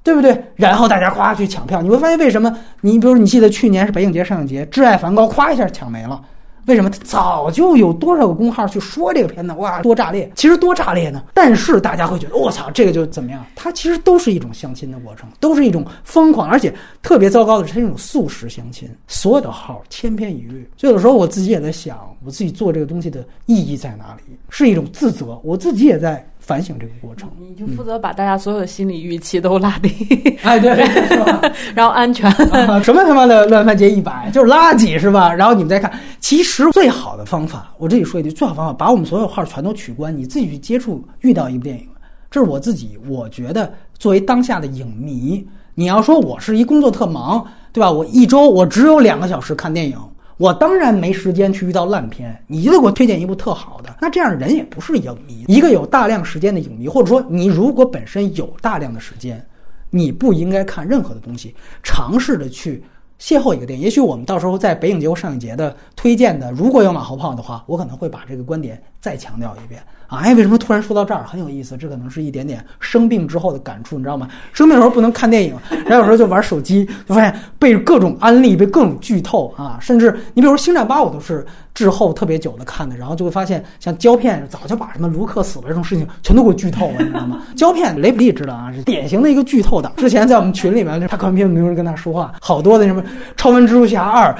[0.01, 0.43] 对不对？
[0.55, 2.55] 然后大家夸去抢票，你会发现为什么？
[2.81, 6.19] 你比如你记得去年是北影节、上影节，《挚爱梵高》夸一下抢没了。
[6.65, 9.53] 为什么他早就有多少个公号去说这个片子？
[9.55, 10.31] 哇，多炸裂！
[10.35, 11.23] 其实多炸裂呢？
[11.33, 13.45] 但是大家会觉得，我操，这个就怎么样？
[13.55, 18.89] 它其实都是一种相亲的过程，都是一种疯狂，而且特别糟糕的是，它一种素食相亲。
[19.07, 20.69] 所有的号千篇一律。
[20.77, 24.37] 就有时候我自己也在想，我自己做这个东西的意义在哪里？
[24.49, 26.25] 是一种自责，我自己也在。
[26.45, 29.89] 反省这个过程，你就负责把大家所有的心理预期都拉低，
[30.43, 30.71] 哎，对，
[31.73, 32.29] 然后安全。
[32.83, 35.33] 什么他妈的乱番茄一百就是垃圾是吧？
[35.33, 35.89] 然后你们再看，
[36.19, 41.87] 其实最好的方法，我这里说一句，最好方法，把我们所有号全都取关，你自己去接触，遇到一部电影，
[42.29, 47.89] 这是我自己，我觉得作为当下的影迷，你要说我是一工作特忙，对吧？
[47.89, 49.97] 我一周我只有两个小时看电影。
[50.37, 55.45] 我当然没时间去遇到烂片，你就给我推荐一部特好的，那这样人也不是影迷。
[55.47, 59.45] 一个有大量时间的影迷，或者说你如果本身有大量的时间，
[59.89, 62.83] 你不应该看任何的东西，尝试着去
[63.19, 63.85] 邂逅一个电影。
[63.85, 70.19] 也许我们到时候在北影节或上影节的推荐的，如果有马后炮的话，我可能会把这个观点再强调一遍啊。
[70.19, 71.75] 哎，为什么突然说到这儿很有意思？
[71.75, 74.29] 这可能是一点点生病之后的感触，你知道吗？
[74.53, 75.53] 生病的时候不能看电影，
[75.85, 81.45] 然后有时候就玩手机，就发现被各种安利，被各种剧透啊，甚至你比如说《星战八》，我都是。
[81.75, 87.41] 滞后特别久的看的，然后就会发现，像胶片早就把什么卢克死了这种事情全都给我剧透了，你知道吗？
[87.57, 89.91] 胶片雷普利知道啊，是典型的一个剧透党。
[89.95, 93.03] 之前在我们群里面，他可能并没有人跟他说话，好多的什么
[93.35, 94.35] 超凡蜘蛛侠二，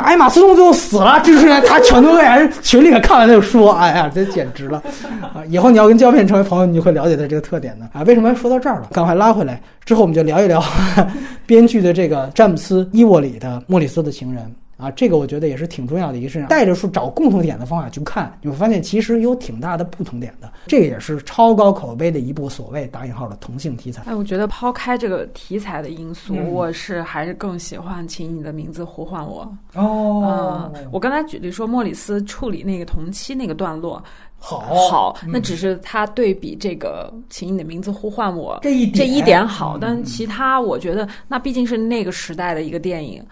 [0.00, 4.82] 艾玛斯通最后死了，这是他全都在群里面看完他就说，哎呀，这简直了
[5.20, 5.44] 啊！
[5.48, 8.02] 以后你要跟胶片成为朋友，你就会了解他这个特点的啊。
[8.02, 8.88] 为什么要说到这儿了？
[8.92, 10.62] 赶快拉回来，之后我们就聊一聊
[11.46, 14.42] 编剧的这个詹姆斯伊沃里的《莫里斯的情人》。
[14.78, 16.46] 啊，这个我觉得也是挺重要的一个事情。
[16.46, 20.50] 带着去找共同点的方法去看，你会发现其实有挺大的不同点的。
[20.68, 24.04] 这个也是超高口碑的一部所谓打引号的同性题材。
[24.06, 29.52] 哎，我觉得抛开这个题材的因素，我是还是更喜欢《请你的名字呼唤我》。
[29.78, 34.02] 哦，我刚才举例说莫里斯处理那个同期那个段落。
[34.40, 43.24] 好，好，那只是他对比这个，请你的名字呼唤我这一这一点好，但其他我觉得那毕竟是那个时代的一个电影，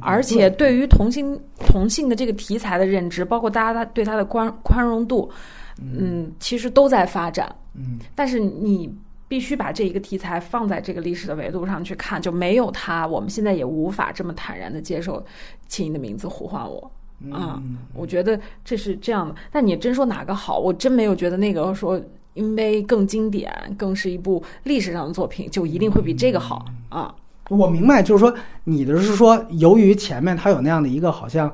[0.00, 0.72] 而且对。
[0.72, 5.30] 于同性同性的这个题材的认知，包括大家对他的宽宽容度，
[5.78, 8.90] 嗯，其实都在发展，嗯，但是你
[9.28, 15.22] 必须把这一个题材放在这个历史的维度上去看，就没有他，我们现在也无法这么坦然的接受，
[15.68, 16.90] 请你的名字呼唤我。
[17.30, 17.62] 啊，
[17.94, 19.34] 我觉得这是这样的。
[19.50, 22.00] 但你真说哪个好，我真没有觉得那个说，
[22.34, 27.14] 因为更经典，更是一部历史上的作品，就一定会比这个好啊。
[27.50, 28.34] 我明白，就是说
[28.64, 31.52] 你的是说，由于前面它有那样的一个，好像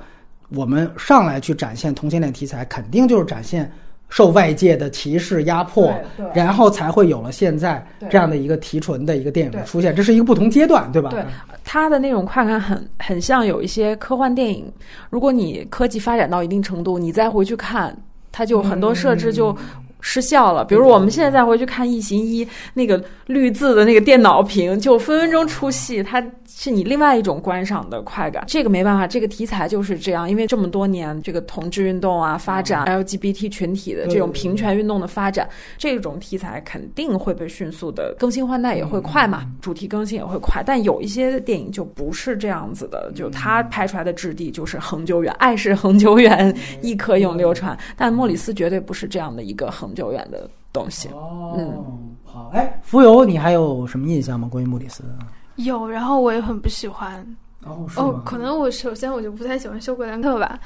[0.50, 3.70] 我们上来去展现同性恋题材，肯定就是展现。
[4.08, 5.92] 受外界的歧视压迫，
[6.34, 11.10] 然后才会有了现在这样的一个提纯的一个电影的出现，这是一个不同阶段，对吧？
[11.10, 11.24] 对，
[11.64, 14.70] 它的那种快感很很像有一些科幻电影，
[15.10, 17.96] 如果你科技发展到一定程度，你再回去看，
[18.32, 19.56] 它就很多设置就。
[20.00, 28.42] 失效了，比如我们现在再回去看《异形一》，那个绿字的那个电脑屏就分分钟出戏，它是你另外一种观赏的快感。
[28.46, 35.46] 这个没办法，这个题材就是这样，因为这么多年这个同志运动啊发展，LGBT 群体的这种平权运动的发展，
[35.76, 40.62] 这种题材肯定会被迅速的更新换代也会快嘛，主题更新也会快。
[40.64, 47.78] 但有一些电影就不是这样子的，就它拍出来的质地就是恒久远，爱是恒久远，亦可永流传。
[47.94, 49.94] 但莫里斯绝对不是这样的一个恒。
[49.98, 51.84] 久远的东西哦，嗯，
[52.22, 54.46] 好，哎，浮游，你还有什么印象吗？
[54.48, 55.02] 关于莫里斯？
[55.58, 57.24] 有，然后我也很不喜欢。
[57.64, 60.58] 哦，哦，可能我首先我就不太喜欢休格兰特吧。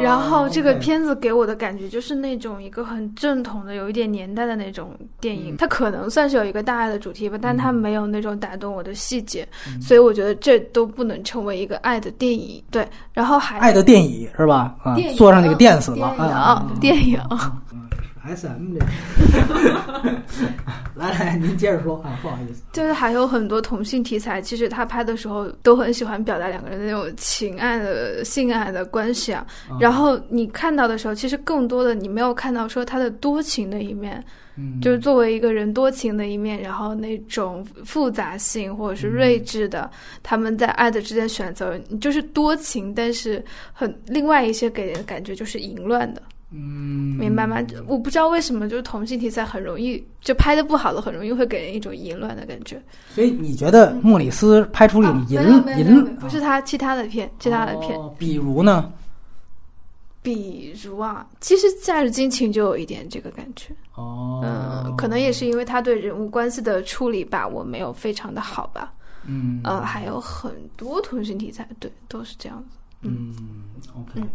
[0.00, 5.58] 然后这个片子给我的感觉就是那种一个很正统的、有一点年代的那种电影。
[5.58, 9.46] 它可能算是有一个大爱的主题吧，但它没有那种打动我的细节，
[9.78, 12.64] 所以我觉得这都不能成为一个爱的电影。
[12.70, 14.74] 对，然后还爱的电影是吧？
[14.82, 17.20] 啊，坐上那个电死了啊，电影。
[18.28, 18.86] S M 的，
[20.94, 29.46] 来 来，您接着说啊，不好意思，就是还有很多同性题材，其实他拍的时候都很喜欢表达两个人的那种情爱的性爱的关系啊。
[29.80, 34.22] 然后你看到的时候，其实更多的你没有看到说他的多情的一面，
[34.56, 39.90] 嗯，就是作为一个人多情的一面，然后那种复杂性或者是睿智的，
[40.22, 43.42] 他们在爱的之间选择，就是多情，但是
[43.72, 46.20] 很另外一些给人的感觉就是淫乱的。
[46.50, 47.62] 嗯，明白吗？
[47.86, 52.82] 我不知道为什么，就是同性题材很容易就拍的不好的，很容易会给人一种淫乱的感觉。
[53.10, 55.38] 所以你觉得莫里斯拍出一种淫
[55.76, 56.16] 淫？
[56.16, 58.90] 不是他其他的片，其他的片，比如呢？
[60.22, 63.74] 比如啊，其实《夏日惊情》就有一点这个感觉。
[63.94, 68.92] 哦，嗯，可能也是因为他对人物关系的处理把握没有非常的好吧。
[69.24, 72.78] 嗯，呃，还有很多同性题材，对，都是这样子。
[73.02, 73.34] 嗯
[73.94, 74.26] ，OK。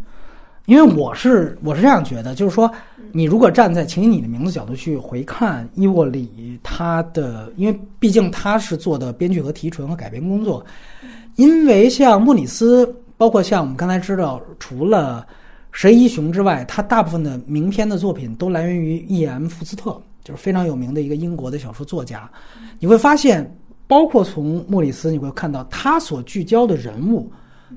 [0.66, 2.72] 因为我是我是这样觉得，就是说，
[3.12, 10.66] 你如果站在《请以你的名字》角度去回看伊沃里他的，因为毕竟他是做的编剧和提纯和改编工作，
[11.36, 15.28] 因为像莫里斯，包括像我们刚才知道，除了
[15.74, 19.48] 《神医熊》之外，他大部分的名篇的作品都来源于 E.M.
[19.50, 22.30] 福斯特，就是非常有名的一个英国的小说作家。
[22.80, 23.54] 你会发现，
[23.86, 27.30] 包括从莫里斯，你会看到他所聚焦的人物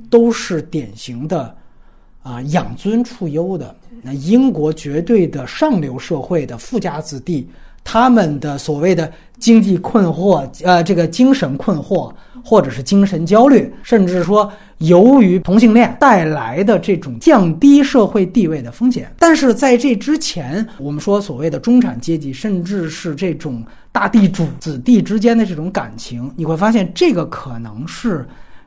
[0.09, 1.53] 都是典型的。
[2.27, 3.73] 啊，养尊处优的
[4.03, 7.49] 那英国绝对的上流社会的富家子弟，
[7.85, 12.13] 他们的所谓的经济困惑，呃，这个精神困惑，
[12.45, 19.09] 或者是精神焦虑，甚至说由于同性恋带来的这种降低社会地位的风险。
[19.21, 28.27] 但是在这之前，我们说所谓的中产阶级，甚至是这种大地主子弟之间的这种感情，你会发现这个可能是。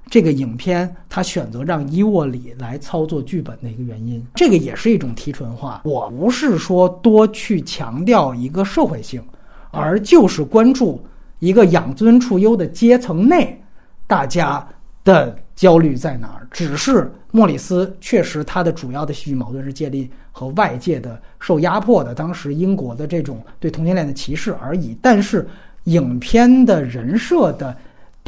[0.10, 5.82] 这个影片他选择让伊沃里来操作剧本的一个原因，这个也是一种提纯化。
[5.86, 9.22] 我不是说多去强调一个社会性，
[9.70, 11.00] 而就是关注
[11.38, 13.62] 一个养尊处优的阶层内
[14.08, 14.68] 大家
[15.04, 16.48] 的焦虑在哪儿。
[16.50, 24.98] 只是莫里斯确实他的主要的戏剧矛盾是建立和外界的受压迫的当时英国的这种对同性恋的歧视而已。
[25.04, 25.48] 但是
[25.84, 27.78] 影片的人设的。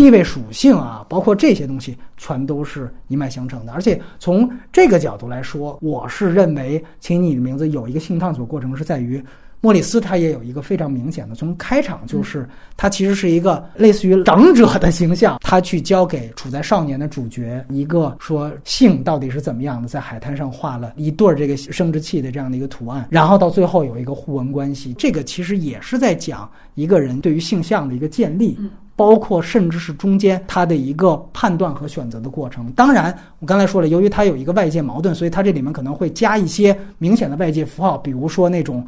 [0.02, 3.72] 地位属性啊，包括这些东西，全都是一脉相承的。
[3.72, 9.23] 而且从这个角度来说，我是认为《请你的名字》有一个性探索过程，是在于
[9.60, 28.57] 莫里斯他也有一个非常明显的，从开场就是他其实是一个类似于长者的形象，他去教给处在少年的主角一个说性到底是怎么样的，在海滩上画了一对儿这个生殖器的这样的一个图案，然后到最后有一个互文关系，这个其实也是在讲一个人对于性向的一个建立。
[29.02, 32.72] 包括甚至是中间他的一个判断和选择的过程。
[32.73, 38.86] 当然，我刚才说了，由于他有一个外界矛盾，所以他这里面可能会加一些明显的外界符号，比如说那种，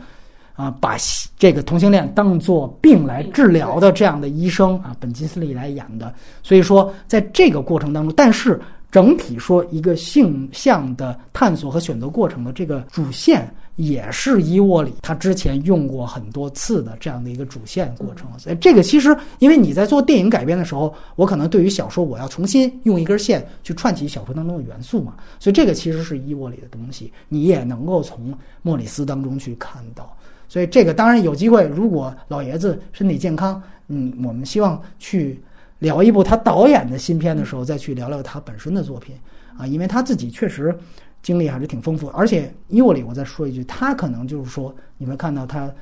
[0.56, 0.96] 啊，把
[1.40, 6.14] 这个同性恋当做病来治疗的这样的医生啊，本金斯利来演的。
[6.44, 8.62] 所以说，在这个过程当中，但是
[8.94, 13.54] 整体说一个性向的探索和选择过程的这个主线。
[13.76, 30.16] 也是伊沃里他之前用过很多次的这样的一个主线过程，所以这个其实因为你在做电影改编的时候，我可能对于小说我要重新用一根线去串起小说当中的元素嘛，所以这个其实是伊沃里的东西，你也能够从莫里斯当中去看到。
[30.48, 35.42] 所以这个当然有机会，如果老爷子身体健康，嗯，我们希望去
[35.84, 39.16] 聊一部他导演的新片的时候，再去聊聊他本身的作品
[39.58, 40.76] 啊，因为他自己确实。
[41.24, 45.74] 经历还是挺丰富，而且伊沃里，我再说一句，他可能就是说，你会看到他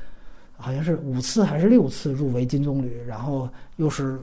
[0.56, 4.20] 好像是五次还是六次入围金棕榈，然后又是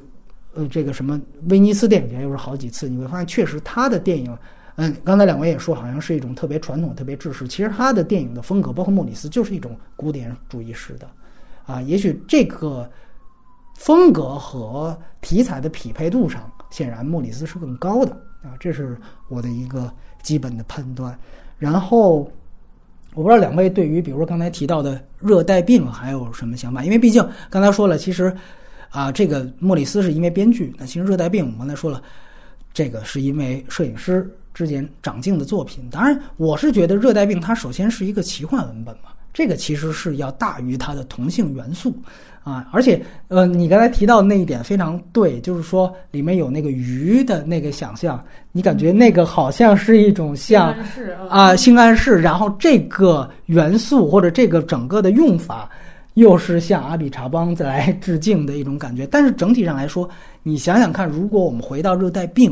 [0.54, 4.38] 呃这个什么威尼斯电影节又是好几次，你会发现确实他的电影，
[4.76, 11.10] 嗯，刚才两位也说，好像是一种特别传统、特别制式，其实他的电影的风格，包括莫里斯，就是一种古典主义式的，
[11.66, 12.88] 啊，也许这个
[13.78, 19.00] 风格和题材的匹配度上，显然莫里斯是更高的啊，这是
[19.30, 19.90] 我的一个。
[20.20, 21.16] 基本的判断，
[21.58, 22.30] 然后
[23.14, 26.84] 我不知道两位对于比如说刚才提到的热带病还有什么想法？
[26.84, 28.36] 因为毕竟刚才说了，其实
[28.90, 32.02] 啊，这个莫里斯是因为编剧，那其实热带病我们刚才说了，
[32.74, 35.88] 这个是因为摄影师之间长镜的作品。
[35.88, 41.94] 当然，我是觉得热带病它首先是一个奇幻文本嘛，这个其实是要大于它的同性元素。
[42.42, 48.20] 啊，而且，呃，你刚才提到那一点非常对，就是说里面有那个鱼的那个想象，
[48.50, 50.74] 你感觉那个好像是一种像
[51.28, 55.70] 啊性暗示，然后这个元素或者这个整个的用法，
[56.14, 59.06] 又是向阿比查邦来 致敬的一种感觉。
[59.06, 60.08] 但是整体上来说，
[60.42, 62.50] 你想想看，如果我们回到热带病，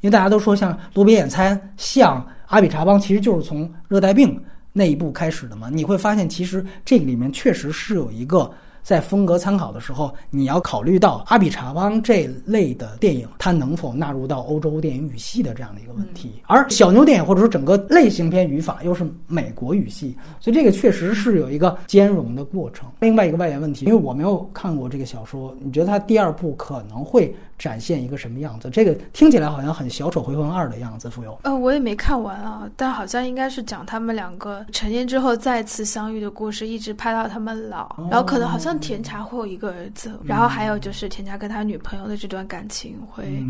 [0.00, 4.40] 因为大家都说像路边野餐像阿比查邦，其实就是从热带病
[4.72, 8.50] 那一步开始的嘛，你会发现其实这个里面确实是有一个。
[8.84, 16.42] 在风格参考的时候，你要考虑到阿比查邦这类的电影，它能否纳入到欧洲电影语系的这样的一个问题。
[16.48, 22.90] 而小牛电影或者说整个类型片语法又是美国语系，所以这个确实是有一个兼容的过程。
[22.98, 27.32] 另外一个外延问题，因为我没有看过这个小说，你觉得它第二部可能会？
[27.62, 28.68] 展现一个什么样子？
[28.70, 31.38] 这个听起来好像很小丑回魂二的样子，富有。
[31.44, 37.94] 呃，我也没看完啊，但好像应该是讲他们两个成年之后再次相遇的故事，一直拍到他们老。
[38.10, 43.40] 然后可能好像甜茶会有一个儿子，然后还有就是甜茶跟他女朋友的这段感情会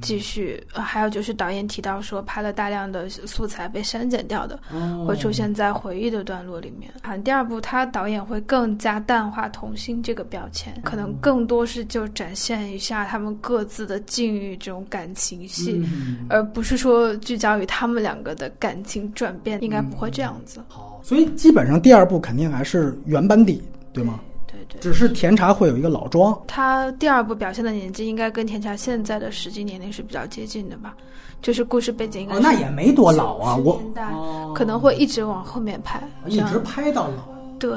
[0.00, 0.66] 继续。
[0.72, 4.58] 还有就是导演提到说，拍了大量的素材被删减掉的，
[5.06, 6.90] 会出现在回忆的段落里面。
[7.02, 13.57] 好像第二部他导演会更加淡化童星这个标签，可能更多是就展现一下他们各。
[13.58, 15.84] 各自的境遇，这种感情戏，
[16.28, 20.60] 而不是说聚焦于他们两个的感情转变，应该不会这样子。
[20.68, 23.60] 好，所以基本上第二部肯定还是原班底，
[23.92, 24.20] 对吗？
[24.46, 24.80] 对对。
[24.80, 26.40] 只是甜茶会有一个老庄。
[26.46, 30.94] 他第二部表现的年纪应该跟甜茶现在的实际年龄是比较接近的吧？
[31.42, 33.82] 就是故事背景应该哦那也没多老啊，我
[34.54, 37.37] 可能会一直往后面拍，一直拍到老。
[37.58, 37.70] 对。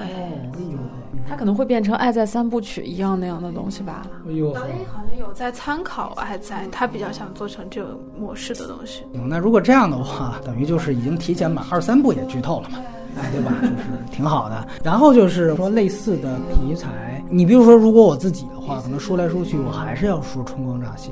[1.27, 4.05] 他可能会变成《爱在三部曲》一样那样的东西吧。
[4.27, 9.03] 哎呦，导演好像有在参考《爱在》，他比较想做成这种模式的东西。
[9.13, 12.79] 那如果这样的话，等于就是已经提前把二三部也剧透了嘛，
[13.17, 13.53] 哎，对吧？
[13.61, 13.75] 就是
[14.11, 14.67] 挺好的。
[14.83, 21.11] 然后就是说类似的题材，你比如说，如果我自己的话，可能说来说去，我还是要说《春光乍泄》。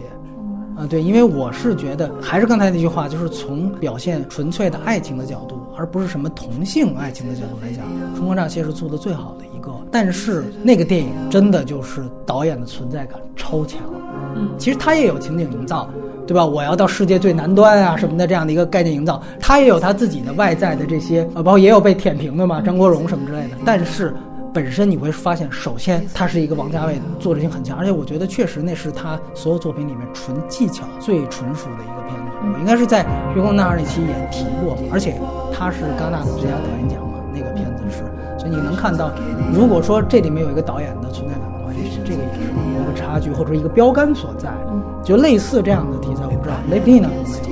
[0.80, 7.85] 啊，对，因为我是觉得，还是刚才那句话，就是从表现纯粹的爱情的角度，而不是什么同性爱情的角度来讲，
[8.15, 9.69] 《春光乍泄》是做的最好的一个。
[9.91, 13.81] 但是那个电影真的就是导演的存在感超强。
[14.38, 15.89] 嗯，其实他也有情景营造，
[16.26, 16.45] 对吧？
[16.45, 23.57] 我要到世界最南端啊什么的这样的一个概念营造，他也有他自己的外在的这些，呃，包括也有被舔屏的嘛，张国荣什么之类的。
[23.65, 24.15] 但是。
[24.54, 32.32] 本身你会发现，首先他是一个王家卫作者性很强，而且我觉得确实那是他所有作品里面纯技巧最纯熟的一个片子。
[32.54, 33.04] 我应该是在
[33.36, 35.20] 《月光男孩》那期也提过，而且
[35.54, 38.04] 他是戛纳的最佳导演奖嘛，那个片子是。
[38.40, 39.12] 所以你能看到，
[39.54, 44.50] 如果说这里面有一个导演的存在感的话，也许这个也是一个差距或者一个标杆所在。
[45.04, 47.10] 就类似这样的题材，我不知道雷迪呢？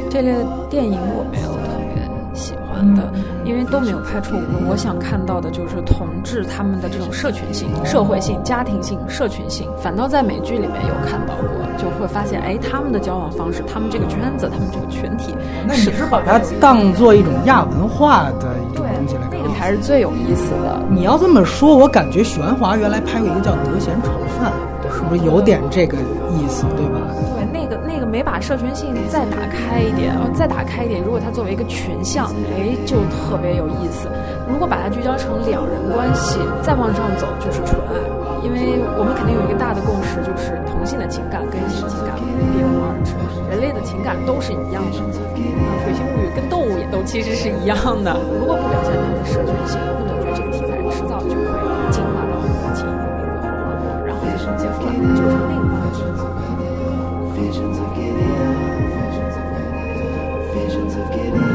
[0.09, 0.35] 这类
[0.69, 3.01] 电影我没有特别喜欢的。
[3.47, 11.47] 因为都没有拍出我我想看到的，就是同志他们的这种社群性、社会性、家庭性、社群性，反倒在美剧里面有看到过，
[11.77, 15.33] 就会发现，哎，他们的交往方式，他们这个圈子，他们这个群体，
[15.65, 20.81] 那你是把它当做一种亚文化的一种东西来看，那个才是最有意思的。
[20.89, 24.51] 你要这么说，我感觉许鞍华原来拍过一个叫《德贤炒饭》，
[24.93, 26.99] 是不是有点这个意思，对吧？
[27.39, 27.46] 那个
[28.17, 30.99] 没把社群性再打开一点，然后再打开一点。
[31.03, 34.09] 如果它作为一个群像，哎，就特别有意思。
[34.49, 37.93] 如果把它聚焦成两人关系，再往上走就是纯爱。
[38.41, 43.13] 因为我们肯定有一个大的共识，就是同性的情感跟异性情感别无二致，
[43.53, 44.97] 人类的情感都是一样的。
[44.97, 48.17] 啊，水星物语跟动物也都其实是一样的。
[48.33, 51.45] 如果不表现它的社群性，我感觉这个题材迟早就会
[51.93, 55.37] 进化到很多情侣的红花火，然后就升级出来，就是
[61.19, 61.46] it is.